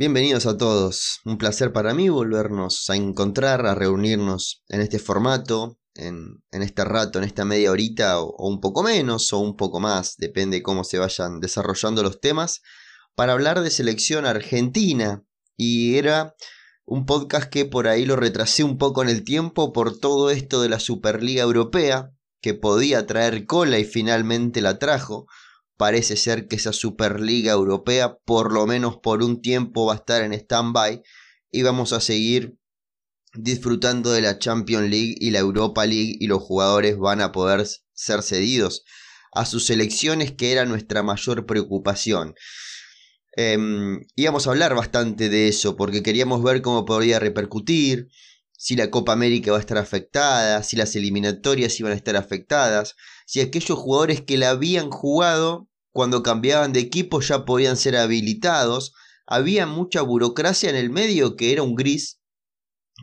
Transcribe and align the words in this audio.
Bienvenidos 0.00 0.46
a 0.46 0.56
todos. 0.56 1.20
Un 1.26 1.36
placer 1.36 1.74
para 1.74 1.92
mí 1.92 2.08
volvernos 2.08 2.88
a 2.88 2.96
encontrar, 2.96 3.66
a 3.66 3.74
reunirnos 3.74 4.62
en 4.70 4.80
este 4.80 4.98
formato, 4.98 5.78
en, 5.94 6.40
este 6.52 6.84
rato, 6.86 7.18
en 7.18 7.24
esta 7.26 7.44
media 7.44 7.70
horita 7.70 8.18
o, 8.18 8.48
un 8.48 8.62
poco 8.62 8.82
menos 8.82 9.30
o 9.34 9.40
un 9.40 9.58
poco 9.58 9.78
más, 9.78 10.16
depende 10.16 10.56
de 10.56 10.62
cómo 10.62 10.84
se 10.84 10.96
vayan 10.96 11.38
desarrollando 11.38 12.02
los 12.02 12.18
temas, 12.18 12.62
para 13.14 13.34
hablar 13.34 13.60
de 13.60 13.68
selección 13.68 14.24
argentina. 14.24 15.22
Y 15.58 15.96
era 15.96 16.34
un 16.86 17.04
podcast 17.04 17.50
que 17.50 17.66
por 17.66 17.86
ahí 17.86 18.06
lo 18.06 18.16
retrasé 18.16 18.64
un 18.64 18.78
poco 18.78 19.02
en 19.02 19.10
el 19.10 19.22
tiempo 19.22 19.70
por 19.74 19.98
todo 19.98 20.30
esto 20.30 20.62
de 20.62 20.70
la 20.70 20.80
Superliga 20.80 21.42
Europea, 21.42 22.10
que 22.40 22.54
podía 22.54 23.06
traer 23.06 23.44
cola 23.44 23.78
y 23.78 23.84
finalmente 23.84 24.62
la 24.62 24.78
trajo 24.78 25.26
parece 25.80 26.18
ser 26.18 26.46
que 26.46 26.56
esa 26.56 26.74
Superliga 26.74 27.52
Europea, 27.52 28.18
por 28.26 28.52
lo 28.52 28.66
menos 28.66 28.98
por 28.98 29.22
un 29.22 29.40
tiempo, 29.40 29.86
va 29.86 29.94
a 29.94 29.96
estar 29.96 30.22
en 30.22 30.34
stand-by 30.34 31.02
y 31.50 31.62
vamos 31.62 31.94
a 31.94 32.02
seguir 32.02 32.58
disfrutando 33.32 34.12
de 34.12 34.20
la 34.20 34.38
Champions 34.38 34.90
League 34.90 35.14
y 35.18 35.30
la 35.30 35.38
Europa 35.38 35.86
League 35.86 36.16
y 36.20 36.26
los 36.26 36.42
jugadores 36.42 36.98
van 36.98 37.22
a 37.22 37.32
poder 37.32 37.66
ser 37.94 38.22
cedidos 38.22 38.84
a 39.32 39.46
sus 39.46 39.64
selecciones 39.64 40.32
que 40.32 40.52
era 40.52 40.66
nuestra 40.66 41.02
mayor 41.02 41.46
preocupación. 41.46 42.34
Em, 43.32 44.00
íbamos 44.16 44.46
a 44.46 44.50
hablar 44.50 44.74
bastante 44.74 45.30
de 45.30 45.48
eso 45.48 45.76
porque 45.76 46.02
queríamos 46.02 46.42
ver 46.42 46.60
cómo 46.60 46.84
podría 46.84 47.18
repercutir, 47.18 48.08
si 48.52 48.76
la 48.76 48.90
Copa 48.90 49.14
América 49.14 49.52
va 49.52 49.56
a 49.56 49.60
estar 49.60 49.78
afectada, 49.78 50.62
si 50.62 50.76
las 50.76 50.94
eliminatorias 50.94 51.80
iban 51.80 51.92
a 51.92 51.96
estar 51.96 52.16
afectadas, 52.16 52.96
si 53.24 53.40
aquellos 53.40 53.78
jugadores 53.78 54.20
que 54.20 54.36
la 54.36 54.50
habían 54.50 54.90
jugado 54.90 55.69
cuando 55.92 56.22
cambiaban 56.22 56.72
de 56.72 56.80
equipo 56.80 57.20
ya 57.20 57.44
podían 57.44 57.76
ser 57.76 57.96
habilitados. 57.96 58.92
Había 59.26 59.66
mucha 59.66 60.02
burocracia 60.02 60.70
en 60.70 60.76
el 60.76 60.90
medio 60.90 61.36
que 61.36 61.52
era 61.52 61.62
un 61.62 61.74
gris 61.74 62.20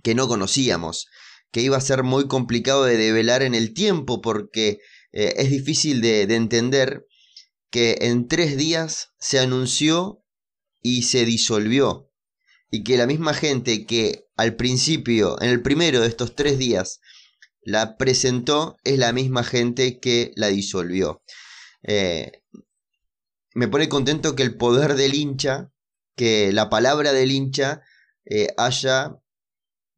que 0.04 0.16
no 0.16 0.28
conocíamos, 0.28 1.08
que 1.52 1.62
iba 1.62 1.78
a 1.78 1.82
ser 1.82 2.04
muy 2.04 2.28
complicado 2.28 2.84
de 2.84 2.98
develar 2.98 3.42
en 3.42 3.56
el 3.56 3.74
tiempo 3.74 4.22
porque 4.22 4.80
eh, 5.12 5.34
es 5.38 5.50
difícil 5.50 6.02
de, 6.02 6.28
de 6.28 6.36
entender 6.36 7.06
que 7.70 7.98
en 8.02 8.28
tres 8.28 8.58
días 8.58 9.10
se 9.20 9.40
anunció 9.40 10.24
y 10.82 11.04
se 11.04 11.26
disolvió. 11.26 12.12
Y 12.70 12.84
que 12.84 12.98
la 12.98 13.08
misma 13.08 13.34
gente 13.34 13.86
que 13.86 14.26
al 14.36 14.56
principio, 14.56 15.42
en 15.42 15.50
el 15.50 15.62
primero 15.62 16.02
de 16.02 16.08
estos 16.08 16.36
tres 16.36 16.58
días, 16.58 17.00
la 17.62 17.98
presentó, 17.98 18.78
es 18.84 18.98
la 18.98 19.14
misma 19.14 19.44
gente 19.44 20.00
que 20.00 20.32
la 20.36 20.48
disolvió. 20.48 21.22
Eh, 21.84 22.44
me 23.58 23.68
pone 23.68 23.90
contento 23.90 24.36
que 24.36 24.44
el 24.44 24.56
poder 24.56 24.94
del 24.94 25.16
hincha, 25.16 25.74
que 26.16 26.54
la 26.54 26.70
palabra 26.70 27.12
del 27.12 27.32
hincha 27.32 27.82
eh, 28.24 28.50
haya 28.56 29.18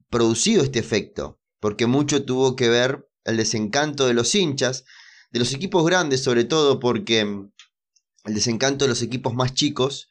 producido 0.09 0.63
este 0.63 0.79
efecto, 0.79 1.41
porque 1.59 1.85
mucho 1.85 2.23
tuvo 2.23 2.55
que 2.55 2.69
ver 2.69 3.09
el 3.25 3.35
desencanto 3.35 4.07
de 4.07 4.13
los 4.13 4.33
hinchas, 4.33 4.85
de 5.31 5.39
los 5.39 5.53
equipos 5.53 5.85
grandes 5.85 6.23
sobre 6.23 6.45
todo, 6.45 6.79
porque 6.79 7.25
mm, 7.25 7.51
el 8.27 8.33
desencanto 8.33 8.85
de 8.85 8.89
los 8.89 9.01
equipos 9.01 9.33
más 9.33 9.53
chicos 9.53 10.07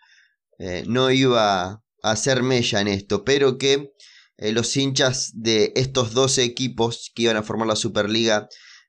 eh, 0.58 0.84
no 0.86 1.10
iba 1.10 1.62
a 1.62 1.82
hacer 2.02 2.42
mella 2.42 2.82
en 2.82 2.88
esto, 2.88 3.24
pero 3.24 3.56
que 3.56 3.94
eh, 4.36 4.52
los 4.52 4.76
hinchas 4.76 5.32
de 5.32 5.72
estos 5.74 6.12
12 6.12 6.42
equipos 6.42 7.12
que 7.14 7.22
iban 7.22 7.38
a 7.38 7.42
formar 7.42 7.66
la 7.66 7.76
Superliga 7.76 8.46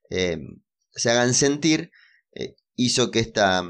se 0.10 1.10
hagan 1.10 1.34
sentir, 1.34 1.92
hizo 2.76 3.12
que 3.12 3.20
esta, 3.20 3.64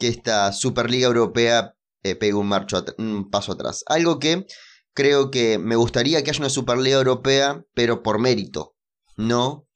que 0.00 0.08
esta 0.08 0.52
Superliga 0.52 1.06
Europea 1.06 1.76
eh, 2.02 2.16
pegue 2.16 2.34
un, 2.34 2.48
marcho 2.48 2.84
un 2.98 3.30
paso 3.30 3.52
atrás. 3.52 3.84
Algo 3.86 4.18
que 4.18 4.46
creo 4.94 5.30
que 5.30 5.58
me 5.58 5.76
gustaría 5.76 6.24
que 6.24 6.30
haya 6.30 6.40
una 6.40 6.50
Superliga 6.50 6.96
Europea, 6.96 7.64
pero 7.74 8.02
por 8.02 8.18
mérito, 8.18 8.74
no 9.16 9.68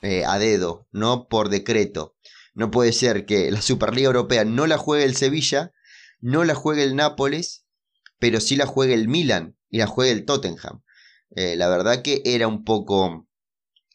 eh, 0.00 0.24
a 0.24 0.38
dedo, 0.38 0.88
no 0.92 1.26
por 1.28 1.50
decreto. 1.50 2.16
No 2.54 2.70
puede 2.70 2.92
ser 2.92 3.26
que 3.26 3.50
la 3.50 3.60
Superliga 3.60 4.06
Europea 4.06 4.44
no 4.44 4.66
la 4.66 4.78
juegue 4.78 5.04
el 5.04 5.16
Sevilla, 5.16 5.72
no 6.20 6.44
la 6.44 6.54
juegue 6.54 6.84
el 6.84 6.96
Nápoles, 6.96 7.66
pero 8.18 8.40
sí 8.40 8.56
la 8.56 8.66
juegue 8.66 8.94
el 8.94 9.08
Milan 9.08 9.56
y 9.68 9.78
la 9.78 9.86
juegue 9.86 10.12
el 10.12 10.24
Tottenham. 10.24 10.82
Eh, 11.34 11.56
la 11.56 11.68
verdad 11.68 12.02
que 12.02 12.22
era 12.24 12.46
un 12.46 12.62
poco 12.62 13.26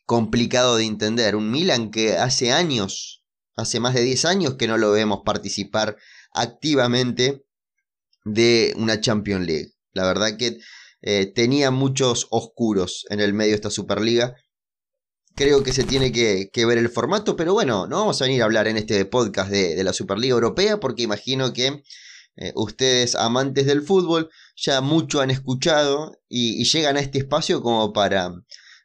complicado 0.05 0.75
de 0.77 0.85
entender. 0.85 1.35
Un 1.35 1.51
Milan 1.51 1.91
que 1.91 2.17
hace 2.17 2.51
años 2.51 3.23
hace 3.57 3.79
más 3.79 3.93
de 3.93 4.01
10 4.01 4.25
años 4.25 4.53
que 4.55 4.67
no 4.67 4.77
lo 4.77 4.91
vemos 4.91 5.21
participar 5.25 5.97
activamente 6.31 7.43
de 8.23 8.73
una 8.77 9.01
Champions 9.01 9.45
League. 9.45 9.73
La 9.93 10.05
verdad 10.05 10.37
que 10.37 10.59
eh, 11.01 11.25
tenía 11.33 11.71
muchos 11.71 12.27
oscuros 12.29 13.05
en 13.09 13.19
el 13.19 13.33
medio 13.33 13.51
de 13.51 13.55
esta 13.55 13.71
Superliga. 13.71 14.35
Creo 15.35 15.63
que 15.63 15.73
se 15.73 15.83
tiene 15.83 16.11
que, 16.11 16.65
ver 16.65 16.77
el 16.77 16.89
formato, 16.89 17.35
pero 17.35 17.53
bueno, 17.53 17.87
no 17.87 17.99
vamos 17.99 18.21
a 18.21 18.25
venir 18.25 18.41
a 18.41 18.45
hablar 18.45 18.67
en 18.67 18.77
este 18.77 19.05
podcast 19.05 19.51
de, 19.51 19.83
la 19.83 19.93
Superliga 19.93 20.33
Europea 20.33 20.79
porque 20.79 21.03
imagino 21.03 21.53
que 21.53 21.83
eh, 22.37 22.51
ustedes, 22.55 23.15
amantes 23.15 23.65
del 23.65 23.81
fútbol, 23.81 24.29
ya 24.55 24.81
mucho 24.81 25.21
han 25.21 25.31
escuchado 25.31 26.19
y, 26.27 26.63
llegan 26.63 26.97
a 26.97 26.99
este 26.99 27.19
espacio 27.19 27.61
como 27.61 27.93
para 27.93 28.33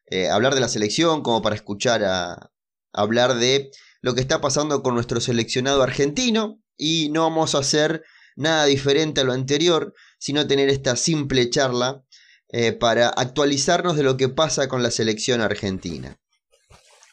eh, 0.07 0.29
hablar 0.29 0.55
de 0.55 0.61
la 0.61 0.69
selección, 0.69 1.23
como 1.23 1.43
para 1.43 1.57
escuchar 1.57 2.05
a 2.05 2.51
hablar 2.93 3.35
de 3.35 3.71
lo 4.03 4.15
que 4.15 4.21
está 4.21 4.41
pasando 4.41 4.83
con 4.83 4.95
nuestro 4.95 5.21
seleccionado 5.21 5.83
argentino 5.83 6.61
y 6.77 7.09
no 7.11 7.23
vamos 7.23 7.55
a 7.55 7.59
hacer 7.59 8.03
nada 8.37 8.67
diferente 8.67 9.21
a 9.21 9.25
lo 9.25 9.33
anterior, 9.33 9.95
sino 10.19 10.47
tener 10.47 10.69
esta 10.69 10.97
simple 10.97 11.49
charla 11.49 12.03
eh, 12.49 12.73
para 12.73 13.09
actualizarnos 13.09 13.97
de 13.97 14.03
lo 14.03 14.17
que 14.17 14.29
pasa 14.29 14.69
con 14.69 14.83
la 14.83 14.91
selección 14.91 15.41
argentina. 15.41 16.19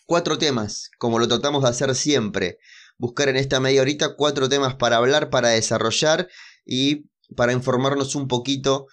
Cuatro 0.05 0.39
temas, 0.39 0.89
como 0.97 1.19
lo 1.19 1.27
tratamos 1.27 1.63
de 1.63 1.69
hacer 1.69 1.94
siempre, 1.95 2.57
buscar 2.97 3.29
en 3.29 3.38
esta 3.38 3.59
media 3.59 3.81
horita 3.81 4.16
cuatro 4.16 4.50
temas 4.50 4.75
para 4.75 4.97
hablar, 4.97 5.29
para 5.29 5.50
desarrollar 5.50 6.27
y 6.66 7.06
para 7.35 7.53
informarnos 7.53 8.16
un 8.16 8.27
poquito 8.27 8.88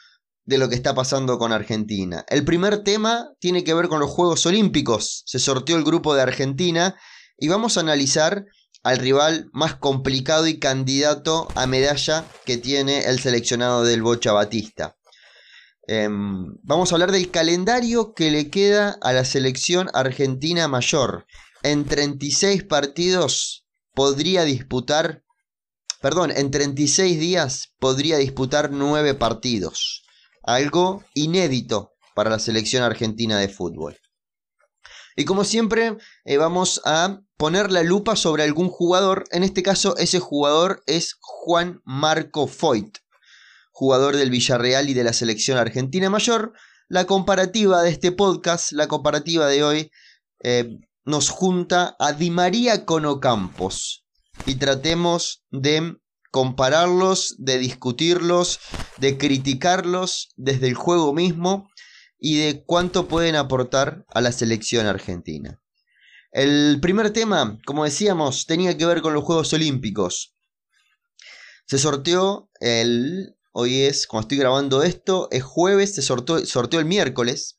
de 0.44 0.58
lo 0.58 0.68
que 0.68 0.74
está 0.74 0.94
pasando 0.94 1.38
con 1.38 1.52
Argentina. 1.52 2.24
El 2.28 2.44
primer 2.44 2.84
tema 2.84 3.30
tiene 3.40 3.64
que 3.64 3.74
ver 3.74 3.88
con 3.88 3.98
los 3.98 4.10
Juegos 4.10 4.44
Olímpicos. 4.46 5.22
Se 5.26 5.38
sorteó 5.38 5.76
el 5.76 5.84
grupo 5.84 6.14
de 6.14 6.22
Argentina 6.22 6.96
y 7.38 7.48
vamos 7.48 7.76
a 7.76 7.80
analizar 7.80 8.46
al 8.82 8.98
rival 8.98 9.48
más 9.52 9.74
complicado 9.74 10.46
y 10.46 10.58
candidato 10.58 11.48
a 11.54 11.66
medalla 11.66 12.24
que 12.44 12.56
tiene 12.56 13.00
el 13.06 13.18
seleccionado 13.18 13.82
del 13.82 14.02
Bocha 14.02 14.32
Batista. 14.32 14.96
Em, 15.88 16.56
vamos 16.62 16.90
a 16.90 16.94
hablar 16.94 17.12
del 17.12 17.30
calendario 17.30 18.14
que 18.14 18.30
le 18.30 18.50
queda 18.50 18.98
a 19.02 19.12
la 19.12 19.24
selección 19.24 19.88
argentina 19.92 20.68
mayor. 20.68 21.26
En 21.62 21.84
36 21.84 22.64
partidos 22.64 23.66
podría 23.94 24.44
disputar, 24.44 25.24
perdón, 26.00 26.32
en 26.36 26.50
36 26.50 27.18
días 27.18 27.72
podría 27.78 28.18
disputar 28.18 28.70
9 28.70 29.14
partidos. 29.14 30.04
Algo 30.42 31.04
inédito 31.14 31.92
para 32.14 32.30
la 32.30 32.38
selección 32.38 32.82
argentina 32.82 33.38
de 33.38 33.48
fútbol. 33.48 33.98
Y 35.16 35.24
como 35.24 35.44
siempre, 35.44 35.96
eh, 36.24 36.36
vamos 36.36 36.80
a 36.84 37.20
poner 37.36 37.70
la 37.70 37.82
lupa 37.82 38.16
sobre 38.16 38.42
algún 38.42 38.68
jugador. 38.68 39.24
En 39.30 39.42
este 39.42 39.62
caso, 39.62 39.96
ese 39.96 40.20
jugador 40.20 40.82
es 40.86 41.16
Juan 41.20 41.80
Marco 41.84 42.46
Foyt, 42.46 42.98
jugador 43.70 44.16
del 44.16 44.30
Villarreal 44.30 44.88
y 44.88 44.94
de 44.94 45.04
la 45.04 45.12
selección 45.12 45.58
argentina 45.58 46.10
mayor. 46.10 46.52
La 46.88 47.04
comparativa 47.04 47.82
de 47.82 47.90
este 47.90 48.12
podcast, 48.12 48.72
la 48.72 48.88
comparativa 48.88 49.46
de 49.48 49.64
hoy, 49.64 49.90
eh, 50.42 50.78
nos 51.04 51.30
junta 51.30 51.96
a 51.98 52.12
Di 52.12 52.30
María 52.30 52.84
con 52.84 53.04
Ocampos. 53.04 54.04
Y 54.44 54.56
tratemos 54.56 55.44
de 55.50 55.96
compararlos, 56.30 57.36
de 57.38 57.58
discutirlos, 57.58 58.60
de 58.98 59.16
criticarlos 59.16 60.28
desde 60.36 60.68
el 60.68 60.74
juego 60.74 61.14
mismo 61.14 61.70
y 62.18 62.38
de 62.38 62.64
cuánto 62.64 63.08
pueden 63.08 63.36
aportar 63.36 64.04
a 64.08 64.20
la 64.20 64.32
selección 64.32 64.86
argentina. 64.86 65.62
El 66.36 66.80
primer 66.82 67.14
tema, 67.14 67.58
como 67.64 67.84
decíamos, 67.84 68.44
tenía 68.44 68.76
que 68.76 68.84
ver 68.84 69.00
con 69.00 69.14
los 69.14 69.24
Juegos 69.24 69.54
Olímpicos. 69.54 70.36
Se 71.64 71.78
sorteó 71.78 72.50
el... 72.60 73.38
Hoy 73.52 73.84
es, 73.84 74.06
como 74.06 74.20
estoy 74.20 74.36
grabando 74.36 74.82
esto, 74.82 75.28
es 75.30 75.42
jueves, 75.42 75.94
se 75.94 76.02
sorteó, 76.02 76.44
sorteó 76.44 76.78
el 76.78 76.84
miércoles 76.84 77.58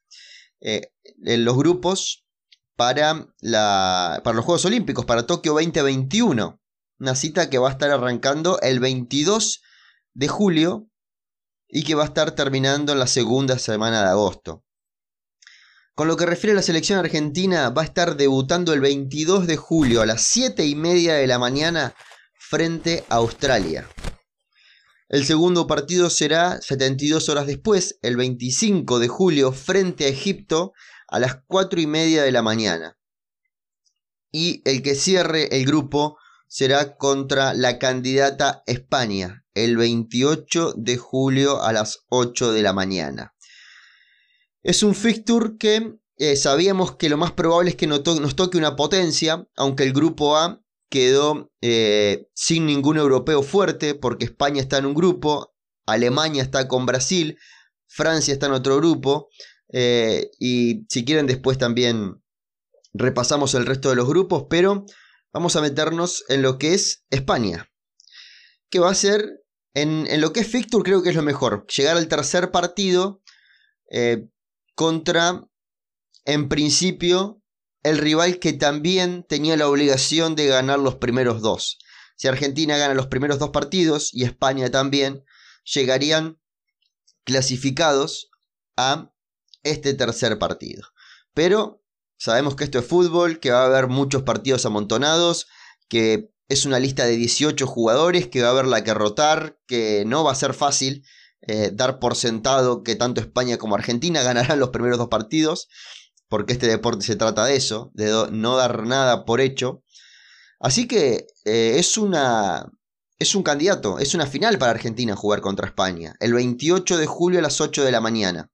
eh, 0.61 0.91
en 1.25 1.43
los 1.43 1.57
grupos 1.57 2.27
para, 2.75 3.33
la, 3.39 4.21
para 4.23 4.35
los 4.35 4.45
Juegos 4.45 4.65
Olímpicos, 4.65 5.05
para 5.05 5.25
Tokio 5.25 5.53
2021. 5.53 6.61
Una 6.99 7.15
cita 7.15 7.49
que 7.49 7.57
va 7.57 7.69
a 7.69 7.71
estar 7.71 7.89
arrancando 7.89 8.59
el 8.61 8.79
22 8.79 9.63
de 10.13 10.27
julio 10.27 10.87
y 11.67 11.83
que 11.83 11.95
va 11.95 12.03
a 12.03 12.07
estar 12.09 12.35
terminando 12.35 12.93
en 12.93 12.99
la 12.99 13.07
segunda 13.07 13.57
semana 13.57 14.03
de 14.03 14.09
agosto. 14.09 14.66
Con 15.97 16.07
lo 16.07 16.15
que 16.15 16.27
refiere 16.27 16.51
a 16.51 16.55
la 16.57 16.61
selección 16.61 16.99
argentina, 16.99 17.71
va 17.71 17.81
a 17.81 17.85
estar 17.85 18.17
debutando 18.17 18.71
el 18.71 18.81
22 18.81 19.47
de 19.47 19.57
julio 19.57 20.03
a 20.03 20.05
las 20.05 20.21
7 20.21 20.63
y 20.63 20.75
media 20.75 21.15
de 21.15 21.25
la 21.25 21.39
mañana 21.39 21.95
frente 22.37 23.03
a 23.09 23.15
Australia. 23.15 23.89
El 25.09 25.25
segundo 25.25 25.65
partido 25.65 26.11
será 26.11 26.61
72 26.61 27.29
horas 27.29 27.47
después, 27.47 27.97
el 28.03 28.15
25 28.15 28.99
de 28.99 29.07
julio, 29.07 29.51
frente 29.51 30.05
a 30.05 30.09
Egipto 30.09 30.73
a 31.07 31.17
las 31.17 31.39
4 31.47 31.81
y 31.81 31.87
media 31.87 32.21
de 32.21 32.31
la 32.31 32.43
mañana. 32.43 32.95
Y 34.31 34.61
el 34.69 34.83
que 34.83 34.93
cierre 34.93 35.47
el 35.57 35.65
grupo 35.65 36.19
será 36.47 36.95
contra 36.95 37.55
la 37.55 37.79
candidata 37.79 38.61
España, 38.67 39.45
el 39.55 39.77
28 39.77 40.73
de 40.77 40.97
julio 40.97 41.63
a 41.63 41.73
las 41.73 42.05
8 42.09 42.51
de 42.53 42.61
la 42.61 42.73
mañana. 42.73 43.33
Es 44.67 44.83
un 44.83 44.95
fixture 44.95 45.51
que 45.57 45.93
eh, 46.17 46.35
sabíamos 46.35 46.97
que 46.97 47.07
lo 47.07 47.15
más 47.15 47.31
probable 47.31 47.69
es 47.69 47.77
que 47.77 47.87
nos, 47.87 48.03
toque 48.03 48.57
una 48.57 48.75
potencia, 48.75 49.47
aunque 49.55 49.83
el 49.83 49.93
grupo 49.93 50.35
A 50.35 50.61
quedó 50.89 51.53
eh, 51.61 52.27
sin 52.33 52.65
ningún 52.65 52.97
europeo 52.97 53.43
fuerte, 53.43 53.95
porque 53.95 54.25
España 54.25 54.59
está 54.59 54.77
en 54.77 54.85
un 54.87 54.93
grupo, 54.93 55.55
Alemania 55.85 56.43
está 56.43 56.67
con 56.67 56.85
Brasil, 56.85 57.37
Francia 57.87 58.33
está 58.33 58.47
en 58.47 58.51
otro 58.51 58.75
grupo, 58.75 59.29
eh, 59.71 60.31
y 60.37 60.85
si 60.89 61.05
quieren 61.05 61.27
después 61.27 61.57
también 61.57 62.21
repasamos 62.93 63.53
el 63.53 63.65
resto 63.65 63.89
de 63.89 63.95
los 63.95 64.05
grupos, 64.05 64.47
pero 64.49 64.85
vamos 65.31 65.55
a 65.55 65.61
meternos 65.61 66.25
en 66.27 66.41
lo 66.41 66.57
que 66.57 66.73
es 66.73 67.05
España, 67.09 67.71
que 68.69 68.79
va 68.79 68.89
a 68.89 68.95
ser, 68.95 69.45
en, 69.73 70.19
lo 70.19 70.33
que 70.33 70.41
es 70.41 70.47
Fixture 70.47 70.83
creo 70.83 71.03
que 71.03 71.11
es 71.11 71.15
lo 71.15 71.23
mejor, 71.23 71.65
llegar 71.67 71.95
al 71.95 72.09
tercer 72.09 72.51
partido 72.51 73.21
contra, 74.77 75.43
en 76.23 76.49
principio, 76.49 77.41
el 77.81 77.97
rival 77.97 78.37
que 78.37 78.53
también 78.53 79.25
tenía 79.27 79.57
la 79.57 79.67
obligación 79.67 80.35
de 80.35 80.45
ganar 80.45 80.77
los 80.77 80.97
primeros 80.97 81.41
dos. 81.41 81.79
Si 82.15 82.27
Argentina 82.27 82.77
gana 82.77 82.93
los 82.93 83.07
primeros 83.07 83.39
dos 83.39 83.49
partidos 83.49 84.13
y 84.13 84.23
España 84.23 84.69
también, 84.69 85.23
llegarían 85.63 86.39
clasificados 87.23 88.29
a 88.77 89.11
este 89.63 89.95
tercer 89.95 90.37
partido. 90.37 90.83
Pero 91.33 91.83
sabemos 92.19 92.55
que 92.55 92.63
esto 92.63 92.77
es 92.77 92.85
fútbol, 92.85 93.39
que 93.39 93.49
va 93.49 93.63
a 93.63 93.65
haber 93.65 93.87
muchos 93.87 94.21
partidos 94.21 94.67
amontonados, 94.67 95.47
que 95.89 96.29
es 96.49 96.65
una 96.67 96.77
lista 96.77 97.05
de 97.05 97.17
18 97.17 97.65
jugadores, 97.65 98.27
que 98.27 98.43
va 98.43 98.49
a 98.49 98.51
haber 98.51 98.67
la 98.67 98.83
que 98.83 98.93
rotar, 98.93 99.57
que 99.65 100.03
no 100.05 100.23
va 100.23 100.33
a 100.33 100.35
ser 100.35 100.53
fácil 100.53 101.03
eh, 101.47 101.71
dar 101.73 101.99
por 101.99 102.15
sentado 102.15 102.83
que 102.83 102.95
tanto 102.95 103.21
España 103.21 103.57
como 103.57 103.75
Argentina 103.75 104.21
ganarán 104.23 104.59
los 104.59 104.69
primeros 104.69 104.97
dos 104.97 105.07
partidos 105.07 105.67
porque 106.29 106.53
este 106.53 106.67
deporte 106.67 107.05
se 107.05 107.15
trata 107.15 107.45
de 107.45 107.55
eso, 107.55 107.91
de 107.93 108.27
no 108.31 108.57
dar 108.57 108.85
nada 108.85 109.25
por 109.25 109.41
hecho. 109.41 109.83
Así 110.59 110.87
que 110.87 111.27
eh, 111.45 111.75
es 111.77 111.97
una... 111.97 112.65
Es 113.19 113.33
un 113.33 113.41
candidato, 113.41 113.97
es 113.97 114.13
una 114.13 114.27
final 114.27 114.59
para 114.59 114.73
Argentina 114.73 115.15
jugar 115.15 115.41
contra 115.41 115.65
España, 115.65 116.13
el 116.19 116.35
28 116.35 116.99
de 116.99 117.07
julio 117.07 117.39
a 117.39 117.41
las 117.41 117.59
8 117.61 117.83
de 117.83 117.91
la 117.91 117.99
mañana. 117.99 118.51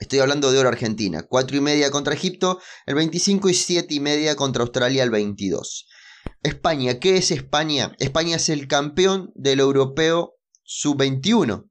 Estoy 0.00 0.18
hablando 0.18 0.50
de 0.50 0.58
hora 0.58 0.70
argentina, 0.70 1.22
4 1.22 1.56
y 1.56 1.60
media 1.60 1.92
contra 1.92 2.12
Egipto, 2.12 2.58
el 2.86 2.96
25 2.96 3.48
y 3.48 3.54
7 3.54 3.94
y 3.94 4.00
media 4.00 4.34
contra 4.34 4.62
Australia 4.62 5.04
el 5.04 5.10
22. 5.10 5.86
España, 6.42 6.98
¿qué 6.98 7.18
es 7.18 7.30
España? 7.30 7.94
España 8.00 8.34
es 8.34 8.48
el 8.48 8.66
campeón 8.66 9.30
del 9.36 9.60
europeo 9.60 10.34
sub-21. 10.64 11.67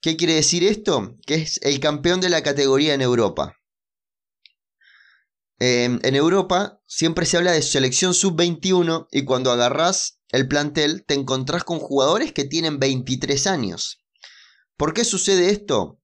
¿Qué 0.00 0.16
quiere 0.16 0.34
decir 0.34 0.64
esto? 0.64 1.16
Que 1.26 1.34
es 1.34 1.58
el 1.62 1.80
campeón 1.80 2.20
de 2.20 2.28
la 2.28 2.42
categoría 2.42 2.94
en 2.94 3.00
Europa. 3.00 3.56
Em, 5.58 5.98
en 6.04 6.14
Europa 6.14 6.80
siempre 6.86 7.26
se 7.26 7.36
habla 7.36 7.50
de 7.50 7.62
selección 7.62 8.14
sub-21 8.14 9.08
y 9.10 9.24
cuando 9.24 9.50
agarras 9.50 10.20
el 10.30 10.46
plantel 10.46 11.04
te 11.04 11.14
encontrás 11.14 11.64
con 11.64 11.80
jugadores 11.80 12.32
que 12.32 12.44
tienen 12.44 12.78
23 12.78 13.46
años. 13.48 14.04
¿Por 14.76 14.94
qué 14.94 15.04
sucede 15.04 15.50
esto? 15.50 16.00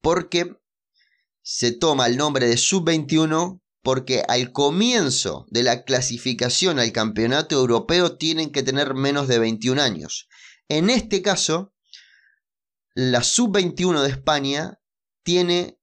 Porque 0.00 0.56
se 1.42 1.70
toma 1.70 2.06
el 2.06 2.16
nombre 2.16 2.48
de 2.48 2.56
sub-21 2.56 3.60
porque 3.82 4.22
al 4.26 4.52
comienzo 4.52 5.46
de 5.50 5.62
la 5.62 5.84
clasificación 5.84 6.80
al 6.80 6.90
campeonato 6.92 7.56
europeo 7.56 8.16
tienen 8.16 8.50
que 8.50 8.64
tener 8.64 8.94
menos 8.94 9.28
de 9.28 9.38
21 9.38 9.80
años. 9.80 10.28
En 10.68 10.90
este 10.90 11.22
caso, 11.22 11.71
la 12.94 13.22
sub-21 13.22 14.02
de 14.02 14.10
España 14.10 14.80
tiene 15.22 15.78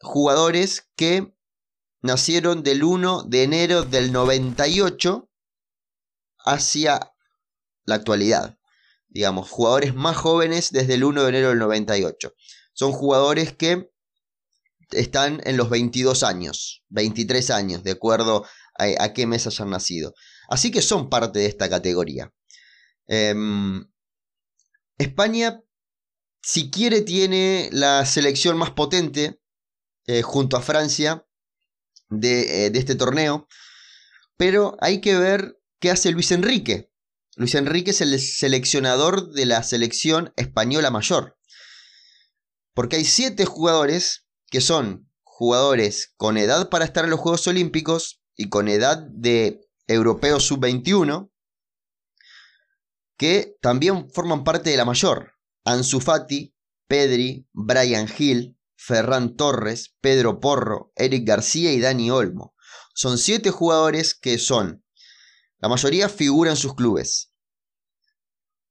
jugadores 0.00 0.90
que 0.96 1.34
nacieron 2.02 2.62
del 2.62 2.84
1 2.84 3.24
de 3.24 3.42
enero 3.42 3.82
del 3.82 4.12
98 4.12 5.30
hacia 6.44 7.12
la 7.84 7.94
actualidad. 7.94 8.58
Digamos, 9.08 9.48
jugadores 9.48 9.94
más 9.94 10.16
jóvenes 10.16 10.70
desde 10.72 10.94
el 10.94 11.04
1 11.04 11.22
de 11.22 11.28
enero 11.28 11.48
del 11.48 11.58
98. 11.58 12.34
Son 12.72 12.92
jugadores 12.92 13.54
que 13.54 13.90
están 14.90 15.40
en 15.44 15.56
los 15.56 15.70
22 15.70 16.22
años, 16.22 16.84
23 16.90 17.50
años, 17.50 17.82
de 17.82 17.92
acuerdo 17.92 18.46
a, 18.78 19.12
qué 19.14 19.26
mes 19.26 19.46
hayan 19.46 19.70
nacido. 19.70 20.14
Así 20.48 20.70
que 20.70 20.82
son 20.82 21.08
parte 21.08 21.38
de 21.38 21.46
esta 21.46 21.68
categoría. 21.68 22.32
Em, 23.06 23.86
España, 24.98 25.62
si 26.46 26.70
quiere, 26.70 27.00
tiene 27.00 27.68
la 27.72 28.06
selección 28.06 28.56
más 28.56 28.70
potente 28.70 29.40
eh, 30.06 30.22
junto 30.22 30.56
a 30.56 30.62
Francia 30.62 31.26
eh, 32.22 32.70
de, 32.70 32.78
este 32.78 32.94
torneo. 32.94 33.48
Pero 34.36 34.76
hay 34.80 35.00
que 35.00 35.18
ver 35.18 35.58
qué 35.80 35.90
hace 35.90 36.12
Luis 36.12 36.30
Enrique. 36.30 36.92
Luis 37.34 37.56
Enrique 37.56 37.90
es 37.90 38.00
el 38.00 38.20
seleccionador 38.20 39.32
de 39.32 39.44
la 39.44 39.64
selección 39.64 40.32
española 40.36 40.92
mayor. 40.92 41.36
Porque 42.74 42.94
hay 42.94 43.04
siete 43.04 43.44
jugadores 43.44 44.28
que 44.48 44.60
son 44.60 45.10
jugadores 45.24 46.14
con 46.16 46.36
edad 46.36 46.70
para 46.70 46.84
estar 46.84 47.02
en 47.02 47.10
los 47.10 47.18
Juegos 47.18 47.48
Olímpicos 47.48 48.22
y 48.36 48.50
con 48.50 48.68
edad 48.68 48.98
de 48.98 49.66
europeo 49.88 50.38
sub-21 50.38 51.28
que 53.16 53.56
también 53.60 54.08
forman 54.12 54.44
parte 54.44 54.70
de 54.70 54.76
la 54.76 54.84
mayor. 54.84 55.35
Ansu 55.66 56.00
Fati, 56.00 56.54
Pedri, 56.86 57.46
Brian 57.52 58.08
Hill, 58.16 58.56
Ferran 58.76 59.34
Torres, 59.36 59.96
Pedro 60.00 60.38
Porro, 60.38 60.92
Eric 60.94 61.26
García 61.26 61.72
y 61.72 61.80
Dani 61.80 62.10
Olmo. 62.10 62.54
Son 62.94 63.18
siete 63.18 63.50
jugadores 63.50 64.14
que 64.14 64.38
son, 64.38 64.84
la 65.58 65.68
mayoría 65.68 66.08
figuran 66.08 66.56
sus 66.56 66.76
clubes. 66.76 67.32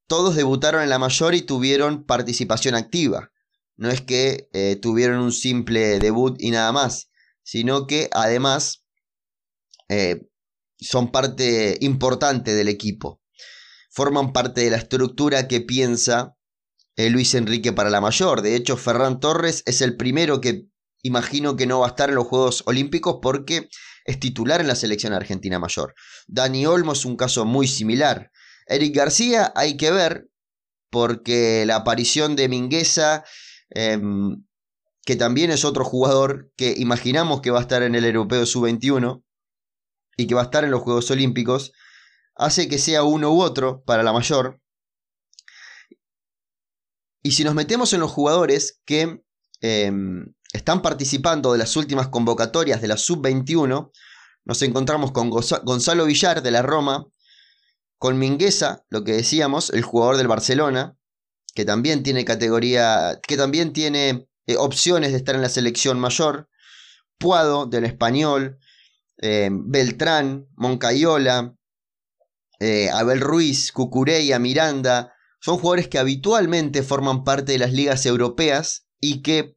Todos 0.08 0.36
debutaron 0.36 0.84
en 0.84 0.90
la 0.90 0.98
mayor 0.98 1.36
y 1.36 1.42
tuvieron 1.42 2.06
participación 2.06 2.76
activa. 2.76 3.34
No 3.76 3.90
es 3.90 4.00
que 4.00 4.48
eh, 4.54 4.78
tuvieron 4.78 5.20
un 5.20 5.34
simple 5.34 6.00
debut 6.00 6.38
y 6.40 6.52
nada 6.52 6.72
más, 6.72 7.10
sino 7.44 7.88
que 7.88 8.10
además 8.14 8.86
eh, 9.90 10.30
son 10.78 11.12
parte 11.12 11.78
importante 11.82 12.54
del 12.54 12.70
equipo. 12.70 13.22
Forman 13.90 14.32
parte 14.32 14.62
de 14.62 14.70
la 14.70 14.78
estructura 14.78 15.50
que 15.50 15.60
piensa 15.60 16.35
Luis 16.98 17.34
Enrique 17.36 17.74
para 17.74 17.90
la 17.90 18.02
mayor. 18.02 18.42
De 18.42 18.56
hecho, 18.56 18.78
Ferran 18.78 19.20
Torres 19.20 19.64
es 19.66 19.82
el 19.82 19.98
primero 19.98 20.42
que 20.42 20.66
imagino 21.04 21.56
que 21.56 21.68
no 21.68 21.80
va 21.80 21.88
a 21.88 21.90
estar 21.90 22.10
en 22.10 22.16
los 22.16 22.28
Juegos 22.28 22.64
Olímpicos 22.66 23.20
porque 23.22 23.70
es 24.06 24.20
titular 24.20 24.62
en 24.62 24.68
la 24.68 24.76
selección 24.76 25.14
argentina 25.14 25.60
mayor. 25.60 25.94
Dani 26.28 26.66
Olmo 26.66 26.94
es 26.94 27.06
un 27.06 27.18
caso 27.18 27.46
muy 27.46 27.68
similar. 27.68 28.32
Eric 28.68 28.96
García 28.96 29.52
hay 29.56 29.78
que 29.78 29.92
ver 29.92 30.30
porque 30.90 31.66
la 31.66 31.78
aparición 31.78 32.36
de 32.36 32.48
Mingueza, 32.48 33.24
em, 33.70 34.46
que 35.06 35.16
también 35.16 35.52
es 35.52 35.66
otro 35.66 35.84
jugador 35.84 36.52
que 36.56 36.74
imaginamos 36.78 37.42
que 37.42 37.52
va 37.52 37.60
a 37.60 37.64
estar 37.64 37.84
en 37.84 37.96
el 37.96 38.06
Europeo 38.06 38.46
Sub-21 38.46 39.24
y 40.18 40.28
que 40.28 40.36
va 40.36 40.42
a 40.42 40.46
estar 40.46 40.64
en 40.64 40.72
los 40.72 40.82
Juegos 40.82 41.12
Olímpicos, 41.12 41.74
hace 42.36 42.68
que 42.68 42.78
sea 42.78 43.04
uno 43.04 43.32
u 43.34 43.42
otro 43.42 43.84
para 43.84 44.04
la 44.04 44.14
mayor. 44.14 44.62
Y 47.26 47.32
si 47.32 47.44
nos 47.44 47.56
metemos 47.56 47.92
en 47.94 48.02
los 48.02 48.12
jugadores 48.12 48.82
que 48.86 49.20
em, 49.62 50.32
están 50.54 50.84
participando 50.84 51.54
de 51.54 51.58
las 51.58 51.76
últimas 51.76 52.10
convocatorias 52.10 52.84
de 52.84 52.88
la 52.88 52.98
sub-21, 52.98 53.92
nos 54.46 54.62
encontramos 54.62 55.12
con 55.12 55.32
Gonzalo 55.32 56.06
Villar 56.06 56.44
de 56.44 56.52
la 56.52 56.62
Roma, 56.62 57.08
con 57.98 58.20
Mingueza, 58.20 58.86
lo 58.90 59.04
que 59.04 59.14
decíamos, 59.14 59.72
el 59.72 59.82
jugador 59.82 60.18
del 60.18 60.28
Barcelona, 60.28 60.98
que 61.56 61.66
también 61.66 62.04
tiene 62.04 62.26
categoría, 62.26 63.20
que 63.28 63.38
también 63.38 63.74
tiene 63.74 64.28
eh, 64.46 64.58
opciones 64.58 65.12
de 65.12 65.18
estar 65.18 65.34
en 65.34 65.42
la 65.42 65.50
selección 65.50 66.00
mayor, 66.00 66.48
Puado 67.18 67.66
del 67.66 67.86
Español, 67.86 68.60
em, 69.18 69.72
Beltrán, 69.72 70.46
Moncayola, 70.58 71.56
eh, 72.60 72.92
Abel 72.92 73.20
Ruiz, 73.20 73.72
Cucureya, 73.72 74.38
Miranda, 74.38 75.15
son 75.46 75.60
jugadores 75.60 75.88
que 75.88 76.00
habitualmente 76.00 76.82
forman 76.82 77.24
parte 77.24 77.52
de 77.52 77.60
las 77.60 77.72
ligas 77.72 78.08
europeas 78.08 78.88
y 79.00 79.22
que 79.22 79.56